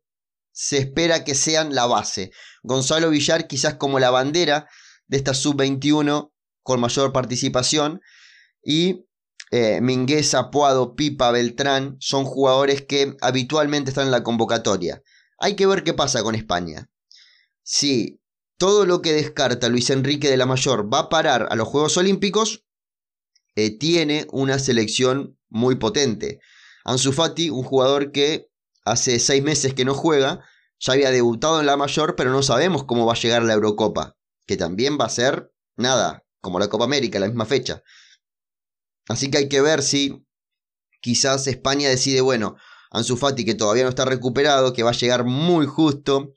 se 0.53 0.77
espera 0.77 1.25
que 1.25 1.35
sean 1.35 1.75
la 1.75 1.87
base. 1.87 2.31
Gonzalo 2.63 3.09
Villar 3.09 3.47
quizás 3.47 3.77
como 3.77 3.99
la 3.99 4.11
bandera 4.11 4.69
de 5.07 5.17
esta 5.17 5.33
sub-21 5.33 6.31
con 6.63 6.81
mayor 6.81 7.15
participación 7.15 8.03
y 8.63 9.07
eh, 9.51 9.81
Mingueza, 9.81 10.51
Pipa, 10.95 11.31
Beltrán 11.31 11.97
son 12.01 12.27
jugadores 12.27 12.83
que 12.83 13.17
habitualmente 13.23 13.91
están 13.91 14.05
en 14.05 14.11
la 14.11 14.23
convocatoria. 14.23 15.03
Hay 15.39 15.57
que 15.57 15.67
ver 15.67 15.85
qué 15.85 15.95
pasa 15.95 16.23
con 16.23 16.35
España. 16.35 16.91
Si 17.63 18.21
todo 18.59 18.85
lo 18.85 19.01
que 19.01 19.15
descarta 19.15 19.71
Luis 19.71 19.89
Enrique 19.89 20.29
de 20.29 20.37
la 20.37 20.45
Mayor 20.45 20.93
va 20.93 20.99
a 20.99 21.09
parar 21.09 21.49
a 21.51 21.57
los 21.57 21.67
Juegos 21.67 21.97
Olímpicos, 21.97 22.68
eh, 23.59 23.77
tiene 23.77 24.25
una 24.31 24.61
selección 24.61 25.37
muy 25.49 25.75
potente. 25.75 26.39
Ansu 26.85 27.13
Fati, 27.13 27.51
un 27.51 27.65
jugador 27.65 28.13
que 28.13 28.47
hace 28.85 29.19
seis 29.19 29.43
meses 29.43 29.75
que 29.75 29.85
no 29.85 29.95
juega, 29.95 30.45
ya 30.79 30.93
había 30.93 31.11
debutado 31.11 31.59
en 31.59 31.67
la 31.67 31.77
Mayor, 31.77 32.15
pero 32.15 32.31
no 32.31 32.45
sabemos 32.45 32.85
cómo 32.85 33.05
va 33.05 33.15
a 33.15 33.21
llegar 33.21 33.43
la 33.43 33.55
Eurocopa, 33.55 34.17
que 34.47 34.57
también 34.57 34.97
va 34.97 35.07
a 35.07 35.11
ser 35.11 35.51
nada, 35.77 36.23
como 36.41 36.61
la 36.61 36.69
Copa 36.69 36.85
América, 36.85 37.19
la 37.19 37.27
misma 37.27 37.47
fecha. 37.47 37.83
Así 39.09 39.29
que 39.29 39.39
hay 39.39 39.49
que 39.49 39.61
ver 39.61 39.83
si 39.83 40.25
quizás 41.01 41.49
España 41.49 41.89
decide, 41.89 42.21
bueno, 42.21 42.55
Ansu 42.93 43.17
Fati 43.17 43.45
que 43.45 43.57
todavía 43.57 43.83
no 43.83 43.89
está 43.89 44.05
recuperado, 44.05 44.73
que 44.73 44.85
va 44.85 44.91
a 44.91 45.01
llegar 45.01 45.25
muy 45.25 45.67
justo, 45.67 46.33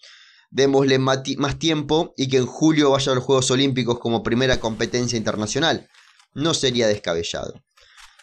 démosle 0.50 0.98
más 0.98 1.60
tiempo 1.60 2.16
y 2.18 2.30
que 2.30 2.38
en 2.38 2.48
julio 2.48 2.90
vaya 2.90 3.12
a 3.12 3.16
los 3.16 3.24
Juegos 3.24 3.52
Olímpicos 3.52 4.00
como 4.00 4.24
primera 4.24 4.60
competencia 4.60 5.20
internacional. 5.20 5.88
No 6.34 6.54
sería 6.54 6.88
descabellado. 6.88 7.62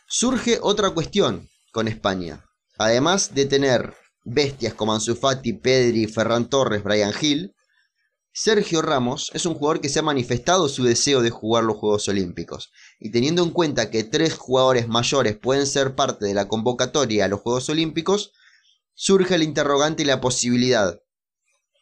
Surge 0.06 0.58
otra 0.62 0.90
cuestión 0.90 1.48
con 1.72 1.88
España. 1.88 2.44
Además 2.78 3.34
de 3.34 3.46
tener 3.46 3.94
bestias 4.24 4.74
como 4.74 4.94
Ansu 4.94 5.14
Fati, 5.14 5.52
Pedri, 5.52 6.06
Ferran 6.06 6.48
Torres, 6.48 6.82
Brian 6.82 7.12
Hill, 7.20 7.54
Sergio 8.32 8.82
Ramos 8.82 9.32
es 9.34 9.46
un 9.46 9.54
jugador 9.54 9.80
que 9.80 9.88
se 9.88 9.98
ha 9.98 10.02
manifestado 10.02 10.68
su 10.68 10.84
deseo 10.84 11.22
de 11.22 11.30
jugar 11.30 11.64
los 11.64 11.76
Juegos 11.76 12.06
Olímpicos. 12.08 12.70
Y 13.00 13.10
teniendo 13.10 13.42
en 13.42 13.50
cuenta 13.50 13.90
que 13.90 14.04
tres 14.04 14.34
jugadores 14.34 14.86
mayores 14.86 15.36
pueden 15.36 15.66
ser 15.66 15.96
parte 15.96 16.24
de 16.24 16.34
la 16.34 16.46
convocatoria 16.46 17.24
a 17.24 17.28
los 17.28 17.40
Juegos 17.40 17.68
Olímpicos, 17.68 18.32
surge 18.94 19.34
el 19.34 19.42
interrogante 19.42 20.04
y 20.04 20.06
la 20.06 20.20
posibilidad 20.20 21.00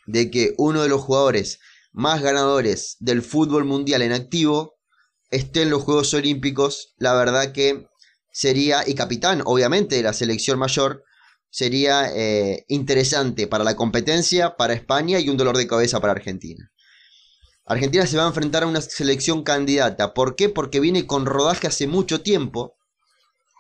de 0.07 0.31
que 0.31 0.55
uno 0.57 0.83
de 0.83 0.89
los 0.89 1.03
jugadores 1.03 1.59
más 1.93 2.23
ganadores 2.23 2.97
del 3.01 3.21
fútbol 3.21 3.67
mundial 3.67 4.01
en 4.01 4.13
activo 4.13 4.76
esté 5.31 5.63
en 5.63 5.71
los 5.71 5.83
Juegos 5.83 6.15
Olímpicos. 6.15 6.95
La 6.99 7.15
verdad 7.15 7.53
que 7.53 7.87
sería, 8.33 8.83
y 8.87 8.95
capitán 8.95 9.43
obviamente 9.45 9.97
de 9.97 10.03
la 10.03 10.13
selección 10.13 10.59
mayor, 10.59 11.05
sería 11.51 12.11
eh, 12.15 12.65
interesante 12.69 13.47
para 13.47 13.65
la 13.65 13.77
competencia, 13.77 14.57
para 14.57 14.75
España 14.75 15.21
y 15.21 15.29
un 15.29 15.37
dolor 15.37 15.57
de 15.57 15.67
cabeza 15.67 16.01
para 16.01 16.13
Argentina. 16.13 16.71
Argentina 17.65 18.07
se 18.07 18.17
va 18.17 18.25
a 18.25 18.29
enfrentar 18.29 18.63
a 18.63 18.67
una 18.67 18.81
selección 18.81 19.43
candidata. 19.43 20.15
¿Por 20.15 20.37
qué? 20.37 20.49
Porque 20.49 20.81
viene 20.81 21.07
con 21.07 21.27
rodaje 21.27 21.67
hace 21.67 21.87
mucho 21.87 22.21
tiempo, 22.21 22.77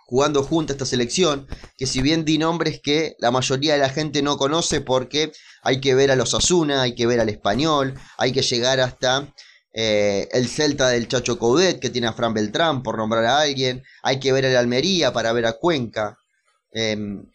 jugando 0.06 0.44
junto 0.44 0.72
a 0.72 0.74
esta 0.74 0.86
selección, 0.86 1.48
que 1.76 1.86
si 1.86 2.02
bien 2.02 2.24
di 2.24 2.38
nombres 2.38 2.80
que 2.80 3.16
la 3.18 3.32
mayoría 3.32 3.72
de 3.72 3.80
la 3.80 3.88
gente 3.88 4.22
no 4.22 4.36
conoce 4.36 4.80
porque 4.80 5.32
hay 5.62 5.80
que 5.80 5.96
ver 5.96 6.12
a 6.12 6.16
los 6.16 6.34
Asuna, 6.34 6.82
hay 6.82 6.94
que 6.94 7.06
ver 7.06 7.18
al 7.18 7.28
español, 7.28 7.94
hay 8.16 8.32
que 8.32 8.42
llegar 8.42 8.78
hasta 8.78 9.34
eh, 9.78 10.26
el 10.32 10.48
Celta 10.48 10.88
del 10.88 11.06
Chacho 11.06 11.38
Coudet, 11.38 11.78
que 11.78 11.90
tiene 11.90 12.06
a 12.06 12.14
Fran 12.14 12.32
Beltrán, 12.32 12.82
por 12.82 12.96
nombrar 12.96 13.26
a 13.26 13.40
alguien, 13.40 13.84
hay 14.02 14.18
que 14.18 14.32
ver 14.32 14.46
al 14.46 14.56
Almería 14.56 15.12
para 15.12 15.34
ver 15.34 15.44
a 15.44 15.52
Cuenca. 15.52 16.16
Em, 16.72 17.30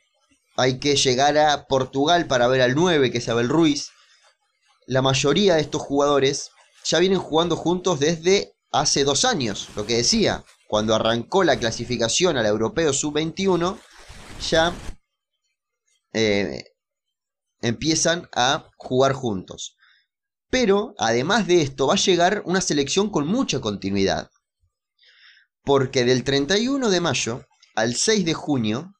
hay 0.58 0.80
que 0.80 0.96
llegar 0.96 1.38
a 1.38 1.68
Portugal 1.68 2.26
para 2.26 2.48
ver 2.48 2.64
al 2.64 2.74
9, 2.74 3.12
que 3.12 3.20
es 3.20 3.30
Abel 3.30 3.48
Ruiz. 3.48 3.92
La 4.88 5.04
mayoría 5.04 5.54
de 5.54 5.62
estos 5.62 5.84
jugadores 5.84 6.50
ya 6.84 6.98
vienen 6.98 7.20
jugando 7.20 7.56
juntos 7.56 8.00
desde 8.00 8.56
hace 8.72 9.04
dos 9.04 9.24
años, 9.24 9.70
lo 9.76 9.86
que 9.86 9.98
decía, 9.98 10.44
cuando 10.68 10.96
arrancó 10.96 11.44
la 11.44 11.60
clasificación 11.60 12.38
al 12.38 12.48
Europeo 12.48 12.92
Sub-21, 12.92 13.78
ya 14.50 14.74
eh, 16.14 16.74
empiezan 17.62 18.28
a 18.34 18.68
jugar 18.78 19.14
juntos. 19.14 19.78
Pero, 20.51 20.93
además 21.00 21.48
de 21.48 21.62
esto, 21.62 21.88
va 21.88 21.96
a 21.96 21.98
llegar 21.98 22.43
una 22.46 22.62
selección 22.62 23.10
con 23.10 23.25
mucha 23.25 23.60
continuidad. 23.60 24.29
Porque 25.63 26.05
del 26.05 26.24
31 26.24 26.89
de 26.89 27.01
mayo 27.01 27.48
al 27.74 27.96
6 27.96 28.25
de 28.25 28.34
junio 28.34 28.93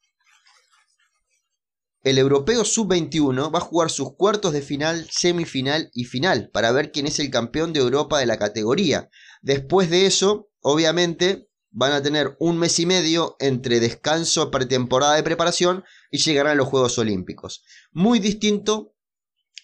el 2.04 2.18
europeo 2.18 2.66
sub-21 2.66 3.54
va 3.54 3.60
a 3.60 3.64
jugar 3.64 3.92
sus 3.92 4.16
cuartos 4.16 4.54
de 4.54 4.64
final, 4.64 5.08
semifinal 5.12 5.92
y 5.94 6.06
final 6.06 6.50
para 6.52 6.72
ver 6.72 6.92
quién 6.92 7.06
es 7.06 7.20
el 7.20 7.30
campeón 7.30 7.74
de 7.74 7.80
Europa 7.80 8.18
de 8.18 8.26
la 8.26 8.40
categoría. 8.40 9.10
Después 9.44 9.90
de 9.92 10.08
eso, 10.08 10.50
obviamente, 10.62 11.48
van 11.70 11.92
a 11.92 12.02
tener 12.02 12.36
un 12.40 12.58
mes 12.58 12.80
y 12.80 12.88
medio 12.88 13.36
entre 13.40 13.80
descanso, 13.80 14.50
pretemporada 14.50 15.16
de 15.16 15.24
preparación 15.24 15.84
y 16.10 16.18
llegarán 16.18 16.54
a 16.54 16.56
los 16.56 16.68
Juegos 16.68 16.98
Olímpicos. 16.98 17.64
Muy 17.92 18.18
distinto 18.18 18.91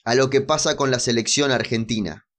a 0.08 0.16
lo 0.16 0.30
que 0.30 0.40
pasa 0.40 0.78
con 0.78 0.90
la 0.90 1.00
selección 1.00 1.52
argentina. 1.52 2.30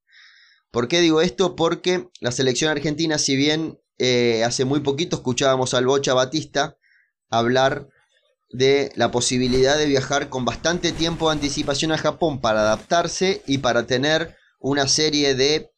¿Por 0.70 0.88
qué 0.88 1.02
digo 1.02 1.20
esto? 1.20 1.54
Porque 1.54 2.08
la 2.18 2.32
selección 2.32 2.70
argentina, 2.70 3.18
si 3.18 3.36
bien 3.36 3.78
eh, 3.98 4.42
hace 4.42 4.64
muy 4.64 4.80
poquito 4.80 5.16
escuchábamos 5.16 5.74
al 5.74 5.84
Bocha 5.84 6.14
Batista 6.14 6.78
hablar 7.28 7.90
de 8.48 8.90
la 8.94 9.10
posibilidad 9.10 9.76
de 9.76 9.84
viajar 9.84 10.30
con 10.30 10.46
bastante 10.46 10.92
tiempo 10.92 11.28
de 11.28 11.34
anticipación 11.34 11.92
a 11.92 11.98
Japón 11.98 12.40
para 12.40 12.60
adaptarse 12.60 13.42
y 13.46 13.58
para 13.58 13.86
tener 13.86 14.34
una 14.58 14.88
serie 14.88 15.34
de 15.34 15.70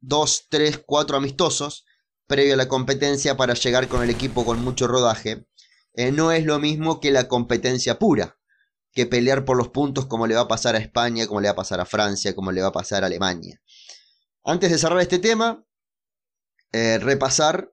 2, 0.00 0.48
3, 0.50 0.82
4 0.84 1.16
amistosos 1.16 1.86
previo 2.26 2.52
a 2.52 2.58
la 2.58 2.68
competencia 2.68 3.38
para 3.38 3.54
llegar 3.54 3.88
con 3.88 4.02
el 4.02 4.10
equipo 4.10 4.44
con 4.44 4.62
mucho 4.62 4.86
rodaje. 4.86 5.46
Eh, 5.94 6.12
no 6.12 6.30
es 6.30 6.44
lo 6.44 6.58
mismo 6.58 7.00
que 7.00 7.10
la 7.10 7.26
competencia 7.26 7.98
pura, 7.98 8.36
que 8.92 9.06
pelear 9.06 9.44
por 9.44 9.56
los 9.56 9.68
puntos 9.68 10.06
como 10.06 10.26
le 10.26 10.34
va 10.34 10.42
a 10.42 10.48
pasar 10.48 10.74
a 10.74 10.78
España, 10.78 11.26
como 11.26 11.40
le 11.40 11.48
va 11.48 11.52
a 11.52 11.56
pasar 11.56 11.80
a 11.80 11.86
Francia, 11.86 12.34
como 12.34 12.52
le 12.52 12.62
va 12.62 12.68
a 12.68 12.72
pasar 12.72 13.02
a 13.02 13.06
Alemania. 13.06 13.60
Antes 14.44 14.70
de 14.70 14.78
cerrar 14.78 15.00
este 15.00 15.18
tema, 15.18 15.64
eh, 16.72 16.98
repasar 16.98 17.72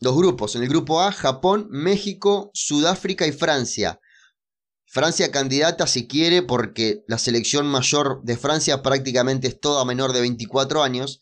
Dos 0.00 0.16
grupos. 0.16 0.54
En 0.54 0.62
el 0.62 0.68
grupo 0.68 1.02
A, 1.02 1.10
Japón, 1.10 1.66
México, 1.70 2.52
Sudáfrica 2.54 3.26
y 3.26 3.32
Francia. 3.32 4.00
Francia 4.86 5.32
candidata 5.32 5.86
si 5.88 6.06
quiere 6.06 6.42
porque 6.42 7.02
la 7.08 7.18
selección 7.18 7.66
mayor 7.66 8.22
de 8.22 8.36
Francia 8.36 8.80
prácticamente 8.80 9.48
es 9.48 9.60
toda 9.60 9.84
menor 9.84 10.12
de 10.12 10.20
24 10.20 10.84
años. 10.84 11.20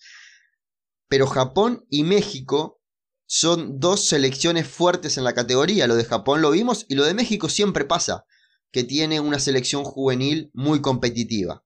Pero 1.09 1.27
Japón 1.27 1.87
y 1.89 2.05
México 2.05 2.83
son 3.27 3.81
dos 3.81 4.07
selecciones 4.07 4.69
fuertes 4.69 5.17
en 5.17 5.25
la 5.25 5.33
categoría. 5.33 5.87
Lo 5.87 5.97
de 5.97 6.05
Japón 6.05 6.43
lo 6.43 6.51
vimos 6.51 6.85
y 6.87 6.97
lo 6.97 7.05
de 7.05 7.15
México 7.15 7.49
siempre 7.49 7.87
pasa, 7.87 8.26
que 8.77 8.85
tiene 8.85 9.21
una 9.21 9.39
selección 9.39 9.85
juvenil 9.85 10.51
muy 10.53 10.83
competitiva. 10.83 11.65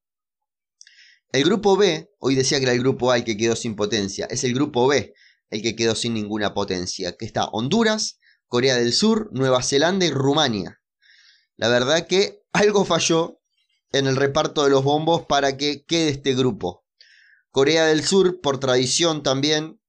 El 1.33 1.43
grupo 1.43 1.76
B, 1.76 2.09
hoy 2.21 2.37
decía 2.37 2.59
que 2.59 2.67
era 2.67 2.73
el 2.73 2.79
grupo 2.79 3.11
A 3.11 3.17
el 3.17 3.25
que 3.25 3.37
quedó 3.37 3.57
sin 3.57 3.75
potencia, 3.75 4.26
es 4.26 4.45
el 4.45 4.55
grupo 4.55 4.87
B, 4.87 5.12
el 5.50 5.61
que 5.61 5.75
quedó 5.75 5.97
sin 5.97 6.14
ninguna 6.14 6.55
potencia, 6.55 7.17
que 7.17 7.25
está 7.25 7.47
Honduras, 7.47 8.21
Corea 8.47 8.76
del 8.76 8.93
Sur, 8.93 9.29
Nueva 9.33 9.61
Zelanda 9.64 10.07
y 10.07 10.12
Rumania. 10.12 10.81
La 11.57 11.69
verdad 11.69 12.07
que 12.07 12.45
algo 12.52 12.85
falló 12.85 13.40
en 13.90 14.07
el 14.07 14.14
reparto 14.14 14.62
de 14.62 14.71
los 14.71 14.85
bombos 14.85 15.26
para 15.26 15.57
que 15.57 15.85
quede 15.85 16.11
este 16.11 16.37
grupo. 16.37 16.87
Corea 17.50 17.87
del 17.87 18.05
Sur, 18.05 18.40
por 18.40 18.61
tradición 18.61 19.25
también, 19.25 19.81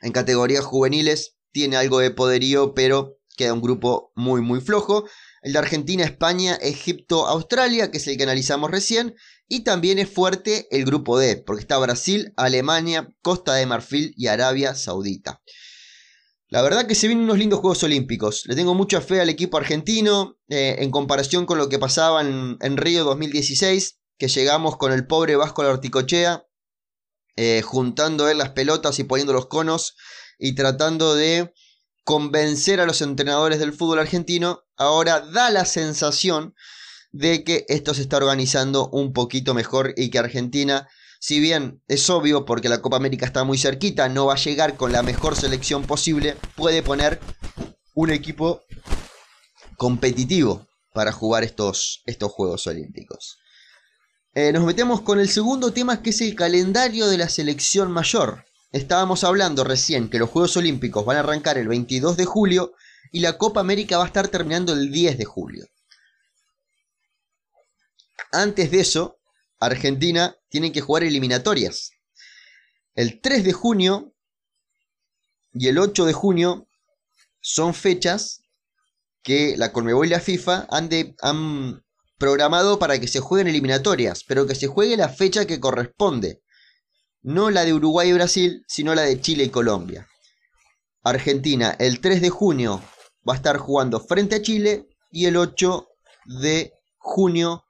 en 0.00 0.12
categorías 0.12 0.64
juveniles, 0.64 1.36
tiene 1.52 1.76
algo 1.76 1.98
de 1.98 2.12
poderío, 2.12 2.72
pero 2.72 3.18
queda 3.36 3.52
un 3.52 3.60
grupo 3.60 4.10
muy 4.14 4.40
muy 4.40 4.62
flojo. 4.62 5.04
El 5.46 5.52
de 5.52 5.60
Argentina, 5.60 6.02
España, 6.02 6.56
Egipto, 6.56 7.28
Australia, 7.28 7.92
que 7.92 7.98
es 7.98 8.08
el 8.08 8.16
que 8.16 8.24
analizamos 8.24 8.68
recién, 8.68 9.14
y 9.46 9.62
también 9.62 10.00
es 10.00 10.10
fuerte 10.10 10.66
el 10.72 10.84
grupo 10.84 11.20
D, 11.20 11.36
porque 11.36 11.60
está 11.60 11.78
Brasil, 11.78 12.32
Alemania, 12.36 13.14
Costa 13.22 13.54
de 13.54 13.64
Marfil 13.64 14.12
y 14.16 14.26
Arabia 14.26 14.74
Saudita. 14.74 15.40
La 16.48 16.62
verdad 16.62 16.88
que 16.88 16.96
se 16.96 17.06
vienen 17.06 17.26
unos 17.26 17.38
lindos 17.38 17.60
Juegos 17.60 17.84
Olímpicos. 17.84 18.42
Le 18.46 18.56
tengo 18.56 18.74
mucha 18.74 19.00
fe 19.00 19.20
al 19.20 19.28
equipo 19.28 19.56
argentino 19.56 20.36
eh, 20.48 20.78
en 20.80 20.90
comparación 20.90 21.46
con 21.46 21.58
lo 21.58 21.68
que 21.68 21.78
pasaba 21.78 22.22
en, 22.22 22.76
Río 22.76 23.04
2016, 23.04 24.00
que 24.18 24.26
llegamos 24.26 24.76
con 24.76 24.90
el 24.92 25.06
pobre 25.06 25.36
Vasco 25.36 25.62
la 25.62 25.70
Orticochea, 25.70 26.44
eh, 27.36 27.62
juntando 27.62 28.34
las 28.34 28.50
pelotas 28.50 28.98
y 28.98 29.04
poniendo 29.04 29.32
los 29.32 29.46
conos 29.46 29.94
y 30.40 30.56
tratando 30.56 31.14
de 31.14 31.52
convencer 32.06 32.80
a 32.80 32.86
los 32.86 33.02
entrenadores 33.02 33.58
del 33.58 33.72
fútbol 33.72 33.98
argentino. 33.98 34.62
Ahora 34.76 35.20
da 35.20 35.50
la 35.50 35.64
sensación 35.64 36.54
de 37.10 37.42
que 37.42 37.66
esto 37.68 37.94
se 37.94 38.02
está 38.02 38.18
organizando 38.18 38.88
un 38.90 39.12
poquito 39.12 39.54
mejor 39.54 39.92
y 39.96 40.08
que 40.08 40.20
Argentina, 40.20 40.88
si 41.18 41.40
bien 41.40 41.82
es 41.88 42.08
obvio 42.08 42.44
porque 42.44 42.68
la 42.68 42.80
Copa 42.80 42.96
América 42.96 43.26
está 43.26 43.42
muy 43.42 43.58
cerquita, 43.58 44.08
no 44.08 44.26
va 44.26 44.34
a 44.34 44.38
llegar 44.38 44.76
con 44.76 44.92
la 44.92 45.02
mejor 45.02 45.34
selección 45.34 45.82
posible, 45.82 46.36
puede 46.54 46.84
poner 46.84 47.18
un 47.92 48.10
equipo 48.10 48.62
competitivo 49.76 50.64
para 50.94 51.10
jugar 51.10 51.42
estos, 51.42 52.02
estos 52.06 52.30
Juegos 52.30 52.68
Olímpicos. 52.68 53.38
Eh, 54.32 54.52
nos 54.52 54.64
metemos 54.64 55.00
con 55.00 55.18
el 55.18 55.28
segundo 55.28 55.72
tema 55.72 56.02
que 56.02 56.10
es 56.10 56.20
el 56.20 56.36
calendario 56.36 57.08
de 57.08 57.18
la 57.18 57.28
selección 57.28 57.90
mayor. 57.90 58.44
Estábamos 58.72 59.24
hablando 59.24 59.64
recién 59.64 60.08
que 60.08 60.18
los 60.18 60.30
Juegos 60.30 60.56
Olímpicos 60.56 61.04
van 61.04 61.16
a 61.16 61.20
arrancar 61.20 61.58
el 61.58 61.68
22 61.68 62.16
de 62.16 62.24
julio 62.24 62.72
y 63.12 63.20
la 63.20 63.38
Copa 63.38 63.60
América 63.60 63.98
va 63.98 64.04
a 64.04 64.08
estar 64.08 64.28
terminando 64.28 64.72
el 64.72 64.90
10 64.90 65.18
de 65.18 65.24
julio. 65.24 65.66
Antes 68.32 68.70
de 68.70 68.80
eso, 68.80 69.18
Argentina 69.58 70.36
tiene 70.48 70.72
que 70.72 70.80
jugar 70.80 71.04
eliminatorias. 71.04 71.92
El 72.94 73.20
3 73.20 73.44
de 73.44 73.52
junio 73.52 74.14
y 75.52 75.68
el 75.68 75.78
8 75.78 76.04
de 76.04 76.12
junio 76.12 76.68
son 77.40 77.74
fechas 77.74 78.42
que 79.22 79.56
la 79.56 79.72
Conmebol 79.72 80.06
y 80.06 80.10
la 80.10 80.20
FIFA 80.20 80.66
han, 80.70 80.88
han 81.20 81.84
programado 82.18 82.78
para 82.78 82.98
que 82.98 83.08
se 83.08 83.20
jueguen 83.20 83.48
eliminatorias, 83.48 84.24
pero 84.24 84.46
que 84.46 84.54
se 84.54 84.66
juegue 84.66 84.96
la 84.96 85.08
fecha 85.08 85.46
que 85.46 85.60
corresponde. 85.60 86.42
No 87.22 87.50
la 87.50 87.64
de 87.64 87.74
Uruguay 87.74 88.10
y 88.10 88.12
Brasil, 88.12 88.64
sino 88.68 88.94
la 88.94 89.02
de 89.02 89.20
Chile 89.20 89.44
y 89.44 89.50
Colombia. 89.50 90.06
Argentina 91.02 91.76
el 91.78 92.00
3 92.00 92.20
de 92.20 92.30
junio 92.30 92.82
va 93.28 93.34
a 93.34 93.36
estar 93.36 93.58
jugando 93.58 94.00
frente 94.00 94.36
a 94.36 94.42
Chile 94.42 94.88
y 95.10 95.26
el 95.26 95.36
8 95.36 95.88
de 96.26 96.72
junio 96.98 97.64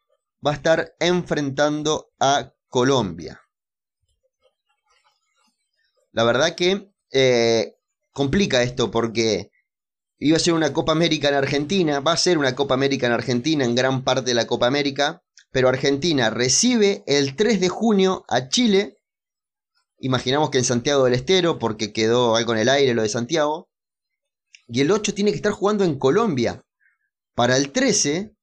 va 0.45 0.53
a 0.53 0.55
estar 0.55 0.95
enfrentando 1.01 2.13
a 2.19 2.53
Colombia. 2.69 3.41
La 6.13 6.25
verdad 6.25 6.55
que 6.55 6.91
eh, 7.13 7.77
complica 8.13 8.63
esto 8.63 8.91
porque 8.91 9.51
iba 10.19 10.37
a 10.37 10.41
ser 10.41 10.55
una 10.55 10.73
Copa 10.73 10.93
América 10.93 11.29
en 11.29 11.35
Argentina, 11.35 12.01
va 12.01 12.13
a 12.13 12.17
ser 12.17 12.39
una 12.39 12.55
Copa 12.55 12.75
América 12.75 13.07
en 13.07 13.13
Argentina 13.13 13.65
en 13.65 13.75
gran 13.75 14.03
parte 14.03 14.31
de 14.31 14.35
la 14.35 14.47
Copa 14.47 14.67
América, 14.67 15.23
pero 15.51 15.69
Argentina 15.69 16.31
recibe 16.31 17.05
el 17.07 17.37
3 17.37 17.61
de 17.61 17.69
junio 17.69 18.25
a 18.29 18.49
Chile, 18.49 18.96
imaginamos 19.99 20.51
que 20.51 20.59
en 20.59 20.65
Santiago 20.65 21.05
del 21.05 21.15
Estero, 21.15 21.59
porque 21.59 21.93
quedó 21.93 22.37
algo 22.37 22.53
en 22.53 22.59
el 22.59 22.69
aire 22.69 22.95
lo 22.95 23.03
de 23.03 23.09
Santiago, 23.09 23.71
y 24.69 24.81
el 24.81 24.91
8 24.91 25.15
tiene 25.15 25.31
que 25.31 25.37
estar 25.37 25.53
jugando 25.53 25.85
en 25.85 25.99
Colombia. 25.99 26.65
Para 27.35 27.57
el 27.57 27.71
13, 27.71 28.35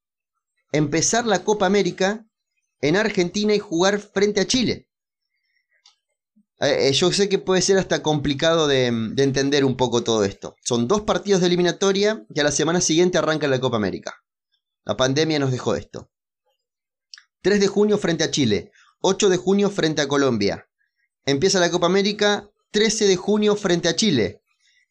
empezar 0.72 1.26
la 1.26 1.44
Copa 1.44 1.66
América 1.66 2.26
en 2.82 2.96
Argentina 2.98 3.54
y 3.54 3.60
jugar 3.60 4.00
frente 4.00 4.42
a 4.42 4.48
Chile. 4.48 4.88
Eh, 6.60 6.88
eh, 6.88 6.94
yo 6.94 7.12
sé 7.12 7.28
que 7.28 7.40
puede 7.40 7.62
ser 7.62 7.78
hasta 7.78 8.02
complicado 8.02 8.68
de, 8.68 8.88
entender 8.88 9.66
un 9.66 9.76
poco 9.76 10.04
todo 10.04 10.24
esto. 10.24 10.56
Son 10.64 10.88
dos 10.88 11.02
partidos 11.02 11.42
de 11.42 11.48
eliminatoria 11.48 12.26
y 12.34 12.40
a 12.40 12.44
la 12.44 12.52
semana 12.52 12.80
siguiente 12.80 13.18
arranca 13.18 13.48
la 13.48 13.60
Copa 13.60 13.78
América. 13.78 14.16
La 14.86 14.96
pandemia 14.96 15.40
nos 15.40 15.52
dejó 15.52 15.76
esto. 15.76 16.10
3 17.42 17.60
de 17.60 17.68
junio 17.68 17.98
frente 17.98 18.24
a 18.24 18.32
Chile, 18.32 18.72
8 19.02 19.28
de 19.28 19.38
junio 19.38 19.70
frente 19.70 20.02
a 20.02 20.08
Colombia. 20.08 20.70
Empieza 21.26 21.60
la 21.60 21.72
Copa 21.72 21.86
América 21.86 22.50
13 22.72 23.08
de 23.08 23.16
junio 23.16 23.56
frente 23.56 23.90
a 23.90 23.96
Chile, 23.96 24.42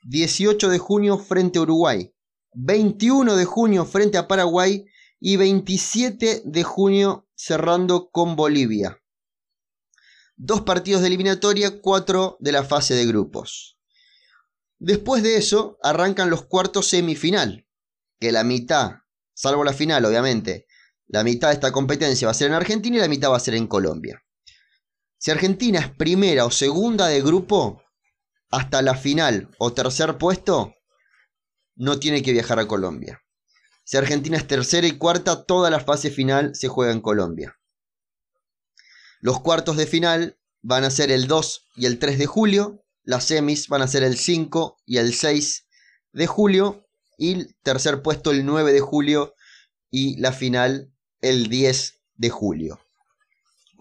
18 0.04 0.68
de 0.68 0.78
junio 0.78 1.18
frente 1.18 1.58
a 1.58 1.62
Uruguay, 1.62 2.14
21 2.54 3.36
de 3.36 3.44
junio 3.44 3.84
frente 3.84 4.18
a 4.18 4.28
Paraguay 4.28 4.84
y 5.20 5.36
27 5.36 6.42
de 6.44 6.62
junio 6.62 7.28
cerrando 7.34 8.10
con 8.10 8.36
Bolivia 8.36 9.02
dos 10.44 10.62
partidos 10.62 11.02
de 11.02 11.06
eliminatoria, 11.06 11.80
cuatro 11.80 12.36
de 12.40 12.50
la 12.50 12.64
fase 12.64 12.94
de 12.94 13.06
grupos. 13.06 13.78
Después 14.78 15.22
de 15.22 15.36
eso 15.36 15.78
arrancan 15.82 16.30
los 16.30 16.46
cuartos 16.46 16.88
semifinal, 16.88 17.68
que 18.18 18.32
la 18.32 18.42
mitad, 18.42 19.02
salvo 19.34 19.62
la 19.62 19.72
final 19.72 20.04
obviamente, 20.04 20.66
la 21.06 21.22
mitad 21.22 21.48
de 21.48 21.54
esta 21.54 21.70
competencia 21.70 22.26
va 22.26 22.32
a 22.32 22.34
ser 22.34 22.48
en 22.48 22.54
Argentina 22.54 22.96
y 22.96 23.00
la 23.00 23.08
mitad 23.08 23.30
va 23.30 23.36
a 23.36 23.40
ser 23.40 23.54
en 23.54 23.68
Colombia. 23.68 24.24
Si 25.22 25.30
Argentina 25.30 25.78
es 25.78 25.88
primera 25.88 26.44
o 26.44 26.50
segunda 26.50 27.06
de 27.06 27.22
grupo, 27.22 27.80
hasta 28.50 28.82
la 28.82 28.96
final 28.96 29.48
o 29.58 29.72
tercer 29.72 30.18
puesto, 30.18 30.74
no 31.76 32.00
tiene 32.00 32.22
que 32.22 32.32
viajar 32.32 32.58
a 32.58 32.66
Colombia. 32.66 33.22
Si 33.84 33.96
Argentina 33.96 34.36
es 34.36 34.48
tercera 34.48 34.84
y 34.84 34.98
cuarta, 34.98 35.44
toda 35.44 35.70
la 35.70 35.78
fase 35.78 36.10
final 36.10 36.56
se 36.56 36.66
juega 36.66 36.90
en 36.90 37.00
Colombia. 37.00 37.56
Los 39.20 39.40
cuartos 39.40 39.76
de 39.76 39.86
final 39.86 40.40
van 40.60 40.82
a 40.82 40.90
ser 40.90 41.12
el 41.12 41.28
2 41.28 41.68
y 41.76 41.86
el 41.86 42.00
3 42.00 42.18
de 42.18 42.26
julio. 42.26 42.84
Las 43.04 43.22
semis 43.22 43.68
van 43.68 43.82
a 43.82 43.86
ser 43.86 44.02
el 44.02 44.16
5 44.16 44.78
y 44.86 44.96
el 44.96 45.14
6 45.14 45.68
de 46.14 46.26
julio. 46.26 46.88
Y 47.16 47.34
el 47.34 47.56
tercer 47.62 48.02
puesto 48.02 48.32
el 48.32 48.44
9 48.44 48.72
de 48.72 48.80
julio. 48.80 49.36
Y 49.88 50.16
la 50.18 50.32
final 50.32 50.92
el 51.20 51.46
10 51.46 52.00
de 52.16 52.28
julio. 52.30 52.80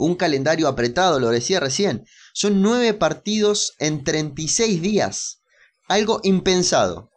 Un 0.01 0.15
calendario 0.15 0.67
apretado, 0.67 1.19
lo 1.19 1.29
decía 1.29 1.59
recién. 1.59 2.05
Son 2.33 2.63
9 2.63 2.95
partidos 2.95 3.75
en 3.77 4.03
36 4.03 4.81
días. 4.81 5.43
Algo 5.87 6.21
impensado. 6.23 7.11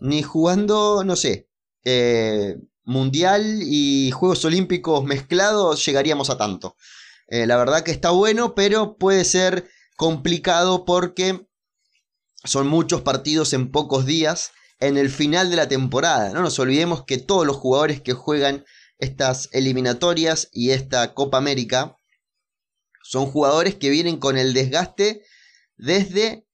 Ni 0.00 0.22
jugando, 0.22 1.04
no 1.04 1.14
sé, 1.14 1.48
eh, 1.84 2.56
mundial 2.82 3.60
y 3.62 4.10
Juegos 4.10 4.44
Olímpicos 4.44 5.04
mezclados 5.04 5.86
llegaríamos 5.86 6.28
a 6.28 6.36
tanto. 6.36 6.76
Eh, 7.28 7.46
la 7.46 7.56
verdad 7.56 7.84
que 7.84 7.92
está 7.92 8.10
bueno, 8.10 8.56
pero 8.56 8.96
puede 8.96 9.24
ser 9.24 9.70
complicado 9.96 10.84
porque 10.84 11.46
son 12.42 12.66
muchos 12.66 13.02
partidos 13.02 13.52
en 13.52 13.70
pocos 13.70 14.06
días 14.06 14.50
en 14.80 14.98
el 14.98 15.08
final 15.08 15.50
de 15.50 15.56
la 15.56 15.68
temporada. 15.68 16.30
No 16.30 16.42
nos 16.42 16.58
olvidemos 16.58 17.04
que 17.04 17.18
todos 17.18 17.46
los 17.46 17.56
jugadores 17.58 18.00
que 18.00 18.12
juegan 18.12 18.64
estas 18.98 19.48
eliminatorias 19.52 20.48
y 20.52 20.70
esta 20.70 21.14
Copa 21.14 21.38
América 21.38 21.96
son 23.04 23.26
jugadores 23.26 23.74
que 23.74 23.90
vienen 23.90 24.16
con 24.16 24.38
el 24.38 24.54
desgaste 24.54 25.22
desde 25.76 26.46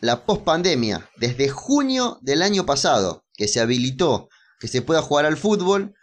la 0.00 0.26
pospandemia, 0.26 1.08
desde 1.16 1.48
junio 1.48 2.18
del 2.22 2.42
año 2.42 2.66
pasado, 2.66 3.24
que 3.34 3.48
se 3.48 3.60
habilitó 3.60 4.28
que 4.60 4.68
se 4.68 4.82
pueda 4.82 5.00
jugar 5.00 5.24
al 5.24 5.38
fútbol, 5.38 5.94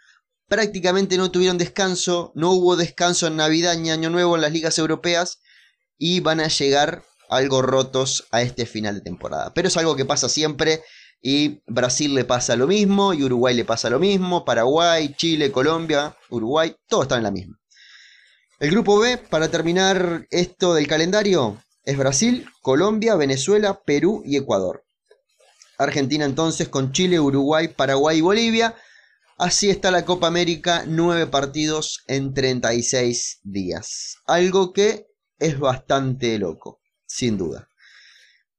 prácticamente 0.48 1.16
no 1.16 1.30
tuvieron 1.30 1.58
descanso, 1.58 2.32
no 2.34 2.50
hubo 2.50 2.76
descanso 2.76 3.28
en 3.28 3.36
Navidad 3.36 3.76
ni 3.76 3.90
Año 3.90 4.10
Nuevo 4.10 4.34
en 4.34 4.42
las 4.42 4.52
ligas 4.52 4.78
europeas 4.78 5.38
y 5.96 6.20
van 6.20 6.40
a 6.40 6.48
llegar 6.48 7.04
algo 7.30 7.62
rotos 7.62 8.26
a 8.32 8.42
este 8.42 8.66
final 8.66 8.96
de 8.96 9.00
temporada. 9.02 9.54
Pero 9.54 9.68
es 9.68 9.76
algo 9.76 9.94
que 9.94 10.04
pasa 10.04 10.28
siempre 10.28 10.82
y 11.22 11.60
Brasil 11.66 12.14
le 12.14 12.24
pasa 12.24 12.56
lo 12.56 12.66
mismo 12.66 13.14
y 13.14 13.22
Uruguay 13.22 13.54
le 13.54 13.64
pasa 13.64 13.90
lo 13.90 14.00
mismo, 14.00 14.44
Paraguay, 14.44 15.14
Chile, 15.16 15.52
Colombia, 15.52 16.16
Uruguay, 16.30 16.74
todos 16.88 17.04
están 17.04 17.18
en 17.18 17.24
la 17.24 17.30
misma. 17.30 17.57
El 18.58 18.70
grupo 18.70 18.98
B, 18.98 19.18
para 19.18 19.48
terminar 19.50 20.26
esto 20.30 20.74
del 20.74 20.86
calendario, 20.86 21.62
es 21.84 21.96
Brasil, 21.96 22.46
Colombia, 22.60 23.14
Venezuela, 23.16 23.82
Perú 23.84 24.22
y 24.24 24.36
Ecuador. 24.36 24.84
Argentina 25.78 26.24
entonces 26.24 26.68
con 26.68 26.92
Chile, 26.92 27.20
Uruguay, 27.20 27.68
Paraguay 27.68 28.18
y 28.18 28.22
Bolivia 28.22 28.74
Así 29.40 29.70
está 29.70 29.92
la 29.92 30.04
Copa 30.04 30.26
América, 30.26 30.82
9 30.84 31.28
partidos 31.28 32.02
en 32.08 32.34
36 32.34 33.38
días. 33.44 34.16
Algo 34.26 34.72
que 34.72 35.06
es 35.38 35.60
bastante 35.60 36.40
loco, 36.40 36.80
sin 37.06 37.38
duda. 37.38 37.68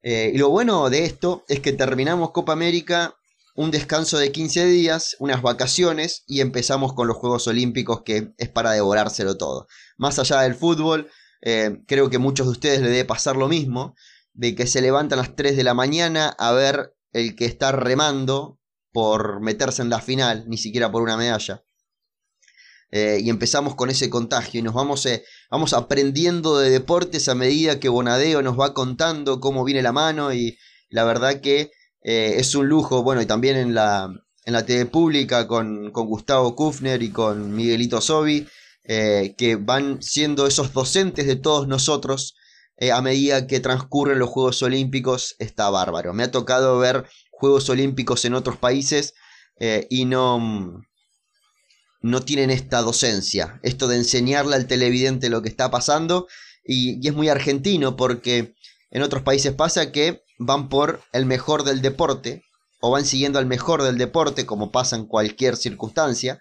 Eh, 0.01 0.31
y 0.33 0.38
lo 0.38 0.49
bueno 0.49 0.89
de 0.89 1.03
esto 1.03 1.43
es 1.49 1.59
que 1.59 1.73
terminamos 1.73 2.31
Copa 2.31 2.53
América, 2.53 3.13
un 3.55 3.71
descanso 3.71 4.17
de 4.17 4.31
15 4.31 4.65
días, 4.65 5.15
unas 5.19 5.41
vacaciones 5.41 6.23
y 6.27 6.41
empezamos 6.41 6.93
con 6.93 7.07
los 7.07 7.17
Juegos 7.17 7.47
Olímpicos 7.47 8.03
que 8.03 8.33
es 8.38 8.49
para 8.49 8.71
devorárselo 8.71 9.38
todo. 9.38 9.67
Más 9.97 10.19
allá 10.19 10.41
del 10.41 10.55
fútbol, 10.55 11.09
eh, 11.41 11.81
creo 11.88 12.09
que 12.09 12.17
muchos 12.17 12.47
de 12.47 12.51
ustedes 12.51 12.81
le 12.81 12.89
debe 12.89 13.05
pasar 13.05 13.35
lo 13.35 13.47
mismo, 13.47 13.95
de 14.33 14.55
que 14.55 14.67
se 14.67 14.81
levantan 14.81 15.19
a 15.19 15.23
las 15.23 15.35
3 15.35 15.57
de 15.57 15.63
la 15.63 15.73
mañana 15.73 16.29
a 16.38 16.51
ver 16.51 16.93
el 17.12 17.35
que 17.35 17.45
está 17.45 17.71
remando 17.71 18.59
por 18.91 19.41
meterse 19.41 19.81
en 19.81 19.89
la 19.89 20.01
final, 20.01 20.45
ni 20.47 20.57
siquiera 20.57 20.91
por 20.91 21.01
una 21.01 21.17
medalla. 21.17 21.63
Eh, 22.91 23.19
y 23.21 23.29
empezamos 23.29 23.75
con 23.75 23.89
ese 23.89 24.09
contagio 24.09 24.59
y 24.59 24.63
nos 24.63 24.73
vamos, 24.73 25.05
eh, 25.05 25.23
vamos 25.51 25.73
aprendiendo 25.73 26.57
de 26.57 26.71
deportes 26.71 27.29
a 27.29 27.35
medida 27.35 27.79
que 27.79 27.89
Bonadeo 27.89 28.41
nos 28.41 28.59
va 28.59 28.73
contando 28.73 29.39
cómo 29.39 29.63
viene 29.63 29.83
la 29.83 29.91
mano 29.91 30.33
y 30.33 30.57
la 30.89 31.03
verdad 31.03 31.39
que 31.39 31.71
eh, 32.01 32.35
es 32.38 32.55
un 32.55 32.67
lujo, 32.67 33.03
bueno, 33.03 33.21
y 33.21 33.25
también 33.25 33.57
en 33.57 33.73
la, 33.73 34.09
en 34.45 34.53
la 34.53 34.65
TV 34.65 34.85
pública 34.85 35.47
con, 35.47 35.91
con 35.91 36.07
Gustavo 36.07 36.55
Kufner 36.55 37.01
y 37.03 37.12
con 37.12 37.53
Miguelito 37.53 38.01
Sobi, 38.01 38.47
que 38.88 39.55
van 39.62 40.01
siendo 40.01 40.47
esos 40.47 40.73
docentes 40.73 41.27
de 41.27 41.35
todos 41.35 41.67
nosotros 41.67 42.35
a 42.91 43.01
medida 43.03 43.45
que 43.45 43.59
transcurren 43.59 44.17
los 44.17 44.29
Juegos 44.29 44.63
Olímpicos, 44.63 45.35
está 45.38 45.69
bárbaro. 45.69 46.12
Me 46.15 46.23
ha 46.23 46.31
tocado 46.31 46.79
ver 46.79 47.05
Juegos 47.39 47.69
Olímpicos 47.69 48.25
en 48.25 48.33
otros 48.33 48.57
países 48.57 49.13
eh, 49.59 49.88
y 49.89 50.05
no, 50.05 50.81
no 52.01 52.21
tienen 52.21 52.49
esta 52.49 52.81
docencia, 52.81 53.59
esto 53.62 53.89
de 53.89 53.97
enseñarle 53.97 54.55
al 54.55 54.67
televidente 54.67 55.29
lo 55.29 55.41
que 55.41 55.49
está 55.49 55.69
pasando 55.69 56.27
y, 56.63 57.05
es 57.05 57.13
muy 57.13 57.27
argentino 57.27 57.97
porque 57.97 58.55
en 58.91 59.01
otros 59.01 59.21
países 59.23 59.53
pasa 59.53 59.91
que 59.91 60.23
van 60.39 60.69
por 60.69 61.02
el 61.12 61.25
mejor 61.25 61.63
del 61.63 61.82
deporte 61.82 62.43
o 62.82 62.89
van 62.89 63.06
siguiendo 63.06 63.38
al 63.38 63.45
mejor 63.45 63.84
del 63.84 63.97
deporte 63.97 64.45
como 64.45 64.71
pasa 64.71 64.95
en 64.95 65.06
cualquier 65.06 65.58
circunstancia, 65.58 66.39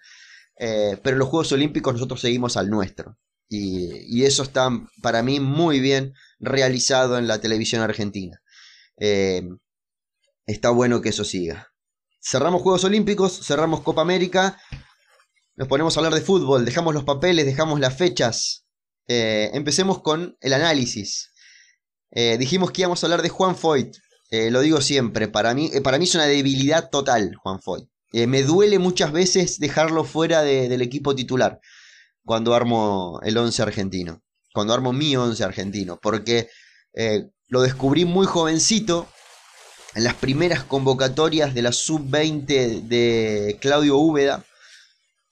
eh, 0.58 0.98
pero 1.02 1.16
los 1.16 1.28
Juegos 1.28 1.52
Olímpicos 1.52 1.92
nosotros 1.92 2.20
seguimos 2.20 2.56
al 2.56 2.70
nuestro. 2.70 3.18
Y, 3.50 4.24
eso 4.24 4.42
está 4.42 4.70
para 5.02 5.22
mí 5.22 5.40
muy 5.40 5.80
bien 5.80 6.12
realizado 6.38 7.18
en 7.18 7.26
la 7.26 7.40
televisión 7.40 7.82
argentina. 7.82 8.40
Eh, 8.98 9.42
está 10.46 10.70
bueno 10.70 11.00
que 11.00 11.08
eso 11.08 11.24
siga. 11.24 11.68
Cerramos 12.20 12.62
Juegos 12.62 12.84
Olímpicos, 12.84 13.40
cerramos 13.44 13.80
Copa 13.80 14.02
América, 14.02 14.60
nos 15.56 15.66
ponemos 15.66 15.96
a 15.96 16.00
hablar 16.00 16.14
de 16.14 16.20
fútbol, 16.20 16.64
dejamos 16.64 16.94
los 16.94 17.04
papeles, 17.04 17.46
dejamos 17.46 17.80
las 17.80 17.96
fechas. 17.96 18.66
Eh, 19.08 19.50
empecemos 19.54 20.02
con 20.02 20.36
el 20.40 20.52
análisis. 20.52 21.32
Eh, 22.10 22.36
dijimos 22.38 22.70
que 22.70 22.82
íbamos 22.82 23.02
a 23.02 23.06
hablar 23.06 23.22
de 23.22 23.28
Juan 23.28 23.56
Foyt. 23.56 23.96
lo 24.30 24.60
digo 24.60 24.80
siempre, 24.80 25.28
para 25.28 25.54
mí, 25.54 25.70
para 25.82 25.98
mí 25.98 26.04
es 26.04 26.14
una 26.14 26.26
debilidad 26.26 26.90
total 26.90 27.34
Juan 27.36 27.60
Foyt. 27.60 27.88
me 28.12 28.42
duele 28.42 28.78
muchas 28.78 29.12
veces 29.12 29.58
dejarlo 29.58 30.04
fuera 30.04 30.42
del 30.42 30.82
equipo 30.82 31.14
titular 31.14 31.60
cuando 32.28 32.54
armo 32.54 33.20
el 33.22 33.38
11 33.38 33.62
argentino, 33.62 34.22
cuando 34.52 34.74
armo 34.74 34.92
mi 34.92 35.16
11 35.16 35.42
argentino, 35.42 35.98
porque 35.98 36.50
eh, 36.92 37.30
lo 37.48 37.62
descubrí 37.62 38.04
muy 38.04 38.26
jovencito 38.26 39.08
en 39.94 40.04
las 40.04 40.12
primeras 40.12 40.62
convocatorias 40.62 41.54
de 41.54 41.62
la 41.62 41.72
sub-20 41.72 42.82
de 42.82 43.56
Claudio 43.62 43.96
Úbeda, 43.96 44.44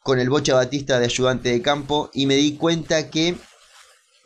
con 0.02 0.18
el 0.18 0.30
Bocha 0.30 0.54
Batista 0.54 0.98
de 0.98 1.04
ayudante 1.04 1.50
de 1.50 1.60
campo, 1.60 2.08
y 2.14 2.24
me 2.24 2.36
di 2.36 2.56
cuenta 2.56 3.10
que 3.10 3.36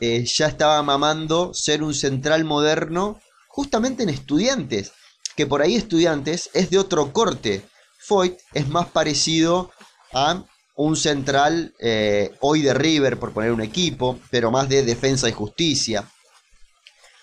eh, 0.00 0.24
ya 0.24 0.46
estaba 0.46 0.82
mamando 0.82 1.52
ser 1.52 1.82
un 1.82 1.94
central 1.94 2.44
moderno 2.44 3.20
justamente 3.48 4.02
en 4.02 4.08
estudiantes, 4.08 4.92
que 5.36 5.46
por 5.46 5.60
ahí 5.60 5.76
estudiantes 5.76 6.48
es 6.54 6.70
de 6.70 6.78
otro 6.78 7.12
corte. 7.12 7.62
Foyt 7.98 8.38
es 8.54 8.66
más 8.68 8.86
parecido 8.88 9.70
a 10.12 10.42
un 10.74 10.96
central 10.96 11.74
eh, 11.80 12.32
hoy 12.40 12.62
de 12.62 12.72
River, 12.72 13.18
por 13.18 13.32
poner 13.32 13.52
un 13.52 13.60
equipo, 13.60 14.18
pero 14.30 14.50
más 14.50 14.70
de 14.70 14.82
defensa 14.82 15.28
y 15.28 15.32
justicia. 15.32 16.10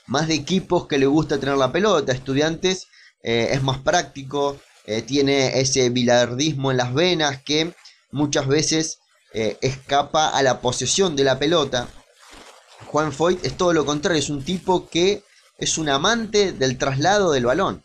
Más 0.06 0.28
de 0.28 0.36
equipos 0.36 0.86
que 0.86 1.00
le 1.00 1.08
gusta 1.08 1.40
tener 1.40 1.58
la 1.58 1.72
pelota. 1.72 2.14
Estudiantes 2.14 2.88
eh, 3.24 3.50
es 3.52 3.64
más 3.64 3.80
práctico, 3.80 4.60
tiene 5.06 5.60
ese 5.60 5.90
bilardismo 5.90 6.72
en 6.72 6.78
las 6.78 6.94
venas 6.94 7.44
que 7.44 7.74
muchas 8.10 8.48
veces 8.48 9.00
escapa 9.34 10.30
a 10.30 10.42
la 10.42 10.62
posesión 10.62 11.18
de 11.18 11.26
la 11.26 11.38
pelota. 11.38 11.90
Juan 12.86 13.12
Foyt 13.12 13.44
es 13.44 13.58
todo 13.58 13.74
lo 13.74 13.86
contrario, 13.86 14.20
es 14.20 14.30
un 14.30 14.44
tipo 14.44 14.88
que 14.88 15.24
es 15.58 15.78
un 15.78 15.90
amante 15.90 16.52
del 16.54 16.78
traslado 16.78 17.32
del 17.32 17.46
balón 17.46 17.84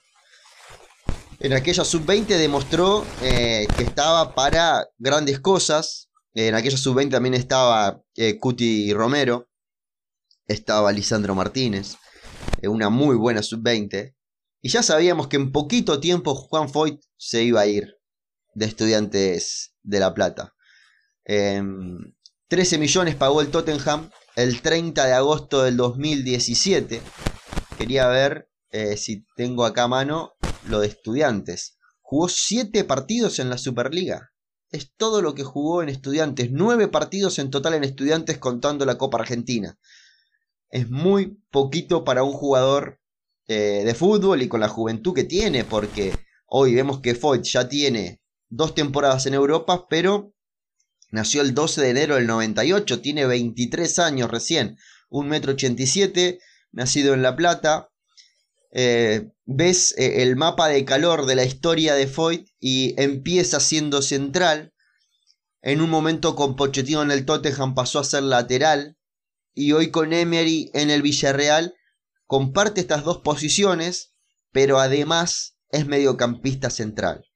en 1.42 1.52
aquella 1.54 1.84
sub-20 1.84 2.38
demostró 2.38 3.04
eh, 3.20 3.66
que 3.76 3.82
estaba 3.82 4.32
para 4.32 4.88
grandes 4.98 5.40
cosas. 5.40 6.08
En 6.34 6.54
aquella 6.54 6.76
sub-20 6.76 7.10
también 7.10 7.34
estaba 7.34 8.00
eh, 8.14 8.38
Cuti 8.38 8.94
Romero, 8.94 9.50
estaba 10.46 10.92
Lisandro 10.92 11.34
Martínez, 11.34 11.96
eh, 12.62 12.68
una 12.68 12.90
muy 12.90 13.16
buena 13.16 13.42
sub-20. 13.42 14.14
Y 14.62 14.68
ya 14.68 14.84
sabíamos 14.84 15.26
que 15.26 15.36
en 15.36 15.50
poquito 15.50 15.98
tiempo 15.98 16.36
Juan 16.36 16.68
Foyt 16.68 17.02
se 17.16 17.42
iba 17.42 17.60
a 17.60 17.66
ir 17.66 17.96
de 18.54 18.66
estudiantes 18.66 19.74
de 19.82 19.98
La 19.98 20.14
Plata. 20.14 20.54
13 21.24 21.58
em, 21.58 22.80
millones 22.80 23.16
pagó 23.16 23.40
el 23.40 23.50
Tottenham 23.50 24.08
el 24.36 24.62
30 24.62 25.06
de 25.06 25.12
agosto 25.12 25.62
del 25.62 25.76
2017. 25.76 27.00
Quería 27.78 28.08
ver 28.08 28.48
si 28.96 29.26
tengo 29.36 29.66
acá 29.66 29.84
a 29.84 29.88
mano 29.88 30.32
lo 30.66 30.80
de 30.80 30.88
estudiantes. 30.88 31.78
Jugó 32.00 32.28
7 32.28 32.84
partidos 32.84 33.38
en 33.38 33.50
la 33.50 33.58
Superliga. 33.58 34.32
Es 34.70 34.92
todo 34.96 35.20
lo 35.20 35.34
que 35.34 35.44
jugó 35.44 35.82
en 35.82 35.88
estudiantes. 35.88 36.50
9 36.50 36.88
partidos 36.88 37.38
en 37.38 37.50
total 37.50 37.74
en 37.74 37.84
estudiantes 37.84 38.38
contando 38.38 38.84
la 38.86 38.98
Copa 38.98 39.18
Argentina. 39.18 39.78
Es 40.70 40.88
muy 40.88 41.38
poquito 41.50 42.04
para 42.04 42.24
un 42.24 42.32
jugador 42.32 43.00
eh, 43.48 43.82
de 43.84 43.94
fútbol 43.94 44.40
y 44.40 44.48
con 44.48 44.60
la 44.60 44.68
juventud 44.68 45.14
que 45.14 45.24
tiene, 45.24 45.64
porque 45.64 46.14
hoy 46.46 46.74
vemos 46.74 47.00
que 47.00 47.14
Foyt 47.14 47.44
ya 47.44 47.68
tiene 47.68 48.22
dos 48.48 48.74
temporadas 48.74 49.26
en 49.26 49.34
Europa, 49.34 49.86
pero 49.88 50.32
nació 51.12 51.42
el 51.42 51.54
12 51.54 51.80
de 51.80 51.90
enero 51.90 52.16
del 52.16 52.26
98, 52.26 53.00
tiene 53.00 53.26
23 53.26 53.98
años 54.00 54.30
recién, 54.30 54.76
1,87 55.10 56.12
m, 56.16 56.38
nacido 56.72 57.14
en 57.14 57.22
La 57.22 57.36
Plata, 57.36 57.90
eh, 58.74 59.30
ves 59.44 59.94
eh, 59.98 60.22
el 60.22 60.36
mapa 60.36 60.68
de 60.68 60.84
calor 60.86 61.26
de 61.26 61.34
la 61.34 61.44
historia 61.44 61.94
de 61.94 62.06
Foyt 62.06 62.48
y 62.58 63.00
empieza 63.00 63.60
siendo 63.60 64.00
central. 64.00 64.72
En 65.60 65.82
un 65.82 65.90
momento 65.90 66.34
con 66.34 66.56
Pochettino 66.56 67.02
en 67.02 67.10
el 67.10 67.26
Tottenham 67.26 67.74
pasó 67.74 67.98
a 67.98 68.04
ser 68.04 68.22
lateral. 68.22 68.96
Y 69.54 69.72
hoy 69.72 69.90
con 69.90 70.14
Emery 70.14 70.70
en 70.72 70.88
el 70.90 71.02
Villarreal 71.02 71.74
comparte 72.26 72.80
estas 72.80 73.04
dos 73.04 73.18
posiciones, 73.18 74.14
pero 74.50 74.78
además 74.80 75.58
es 75.68 75.86
mediocampista 75.86 76.70
central. 76.70 77.26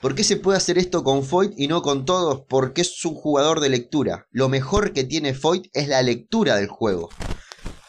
¿Por 0.00 0.14
qué 0.14 0.24
se 0.24 0.36
puede 0.36 0.58
hacer 0.58 0.78
esto 0.78 1.02
con 1.02 1.24
Foyt 1.24 1.52
y 1.56 1.68
no 1.68 1.82
con 1.82 2.04
todos? 2.04 2.42
Porque 2.48 2.82
es 2.82 3.04
un 3.04 3.14
jugador 3.14 3.60
de 3.60 3.70
lectura. 3.70 4.26
Lo 4.30 4.48
mejor 4.48 4.92
que 4.92 5.04
tiene 5.04 5.34
Foyt 5.34 5.68
es 5.72 5.88
la 5.88 6.02
lectura 6.02 6.56
del 6.56 6.68
juego. 6.68 7.08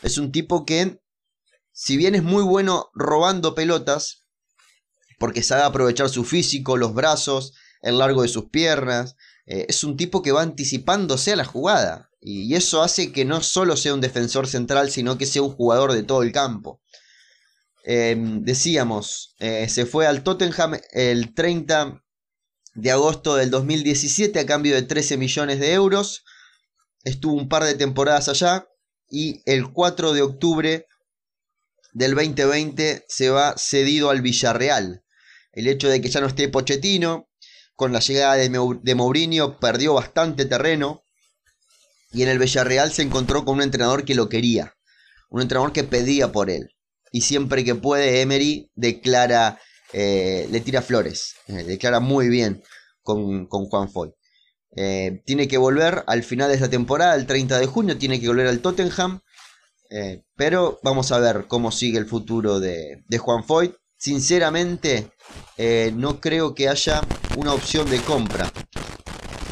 Es 0.02 0.18
un 0.18 0.32
tipo 0.32 0.66
que 0.66 1.02
si 1.74 1.98
bien 1.98 2.16
es 2.16 2.24
muy 2.24 2.44
bueno 2.44 2.90
robando 2.96 3.54
pelotas, 3.54 4.26
porque 5.20 5.44
sabe 5.44 5.64
aprovechar 5.64 6.10
su 6.10 6.24
físico, 6.24 6.78
los 6.78 6.94
brazos, 6.94 7.54
el 7.82 8.00
largo 8.00 8.24
de 8.24 8.30
sus 8.30 8.50
piernas, 8.50 9.16
eh, 9.46 9.66
es 9.70 9.84
un 9.84 9.98
tipo 9.98 10.22
que 10.22 10.32
va 10.32 10.42
anticipándose 10.42 11.34
a 11.34 11.36
la 11.36 11.46
jugada. 11.46 12.10
Y 12.20 12.56
eso 12.56 12.82
hace 12.82 13.12
que 13.12 13.26
no 13.26 13.42
solo 13.42 13.78
sea 13.78 13.94
un 13.94 14.02
defensor 14.02 14.48
central, 14.48 14.90
sino 14.90 15.18
que 15.18 15.26
sea 15.26 15.44
un 15.44 15.54
jugador 15.54 15.94
de 15.94 16.04
todo 16.04 16.24
el 16.24 16.32
campo. 16.32 16.82
Em, 17.90 18.44
decíamos, 18.44 19.34
eh, 19.40 19.70
se 19.70 19.86
fue 19.86 20.08
al 20.08 20.22
Tottenham 20.22 20.78
el 20.92 21.34
30 21.34 22.04
de 22.76 22.92
agosto 22.92 23.38
del 23.38 23.50
2017 23.50 24.42
a 24.42 24.46
cambio 24.46 24.76
de 24.76 24.82
13 24.82 25.16
millones 25.16 25.62
de 25.62 25.72
euros. 25.72 26.26
Estuvo 27.06 27.36
un 27.36 27.48
par 27.48 27.64
de 27.64 27.76
temporadas 27.76 28.28
allá 28.28 28.68
y 29.10 29.42
el 29.46 29.72
4 29.72 30.12
de 30.12 30.22
octubre 30.22 30.86
del 31.94 32.14
2020 32.14 33.06
se 33.08 33.30
va 33.30 33.56
cedido 33.58 34.10
al 34.10 34.22
Villarreal. 34.22 35.06
El 35.54 35.70
hecho 35.70 35.88
de 35.88 36.02
que 36.02 36.10
ya 36.10 36.20
no 36.20 36.28
esté 36.28 36.50
Pochettino, 36.50 37.30
con 37.78 37.94
la 37.94 38.02
llegada 38.02 38.36
de, 38.36 38.96
Mourinho, 38.96 39.62
perdió 39.62 39.94
bastante 39.94 40.44
terreno. 40.44 41.06
Y 42.12 42.24
en 42.24 42.28
el 42.28 42.38
Villarreal 42.38 42.92
se 42.92 43.04
encontró 43.04 43.46
con 43.46 43.56
un 43.56 43.62
entrenador 43.62 44.04
que 44.04 44.14
lo 44.14 44.28
quería. 44.28 44.76
Un 45.30 45.42
entrenador 45.42 45.72
que 45.72 45.86
pedía 45.86 46.34
por 46.34 46.50
él. 46.50 46.74
Y 47.12 47.22
siempre 47.22 47.64
que 47.64 47.76
puede, 47.76 48.22
Emery 48.22 48.70
declara, 48.76 49.60
eh, 49.94 50.48
le 50.52 50.60
tira 50.62 50.82
flores. 50.82 51.36
Eh, 51.48 51.64
declara 51.64 52.00
muy 52.00 52.30
bien 52.30 52.62
con, 53.02 53.48
Juan 53.48 53.90
Foy. 53.90 54.14
Eh, 54.76 55.22
tiene 55.26 55.48
que 55.48 55.58
volver 55.58 56.04
al 56.08 56.24
final 56.24 56.50
de 56.50 56.56
esta 56.56 56.70
temporada, 56.70 57.16
el 57.16 57.26
30 57.26 57.60
de 57.60 57.66
junio, 57.66 57.98
tiene 57.98 58.20
que 58.20 58.28
volver 58.28 58.48
al 58.48 58.60
Tottenham. 58.60 59.22
Pero 60.36 60.80
vamos 60.84 61.14
a 61.14 61.20
ver 61.20 61.46
cómo 61.48 61.72
sigue 61.72 61.98
el 61.98 62.08
futuro 62.08 62.60
de, 62.60 63.04
Juan 63.18 63.44
Foyt. 63.46 63.74
Sinceramente, 63.98 65.12
no 65.94 66.20
creo 66.20 66.54
que 66.54 66.68
haya 66.68 67.02
una 67.38 67.54
opción 67.54 67.90
de 67.90 68.00
compra 68.02 68.52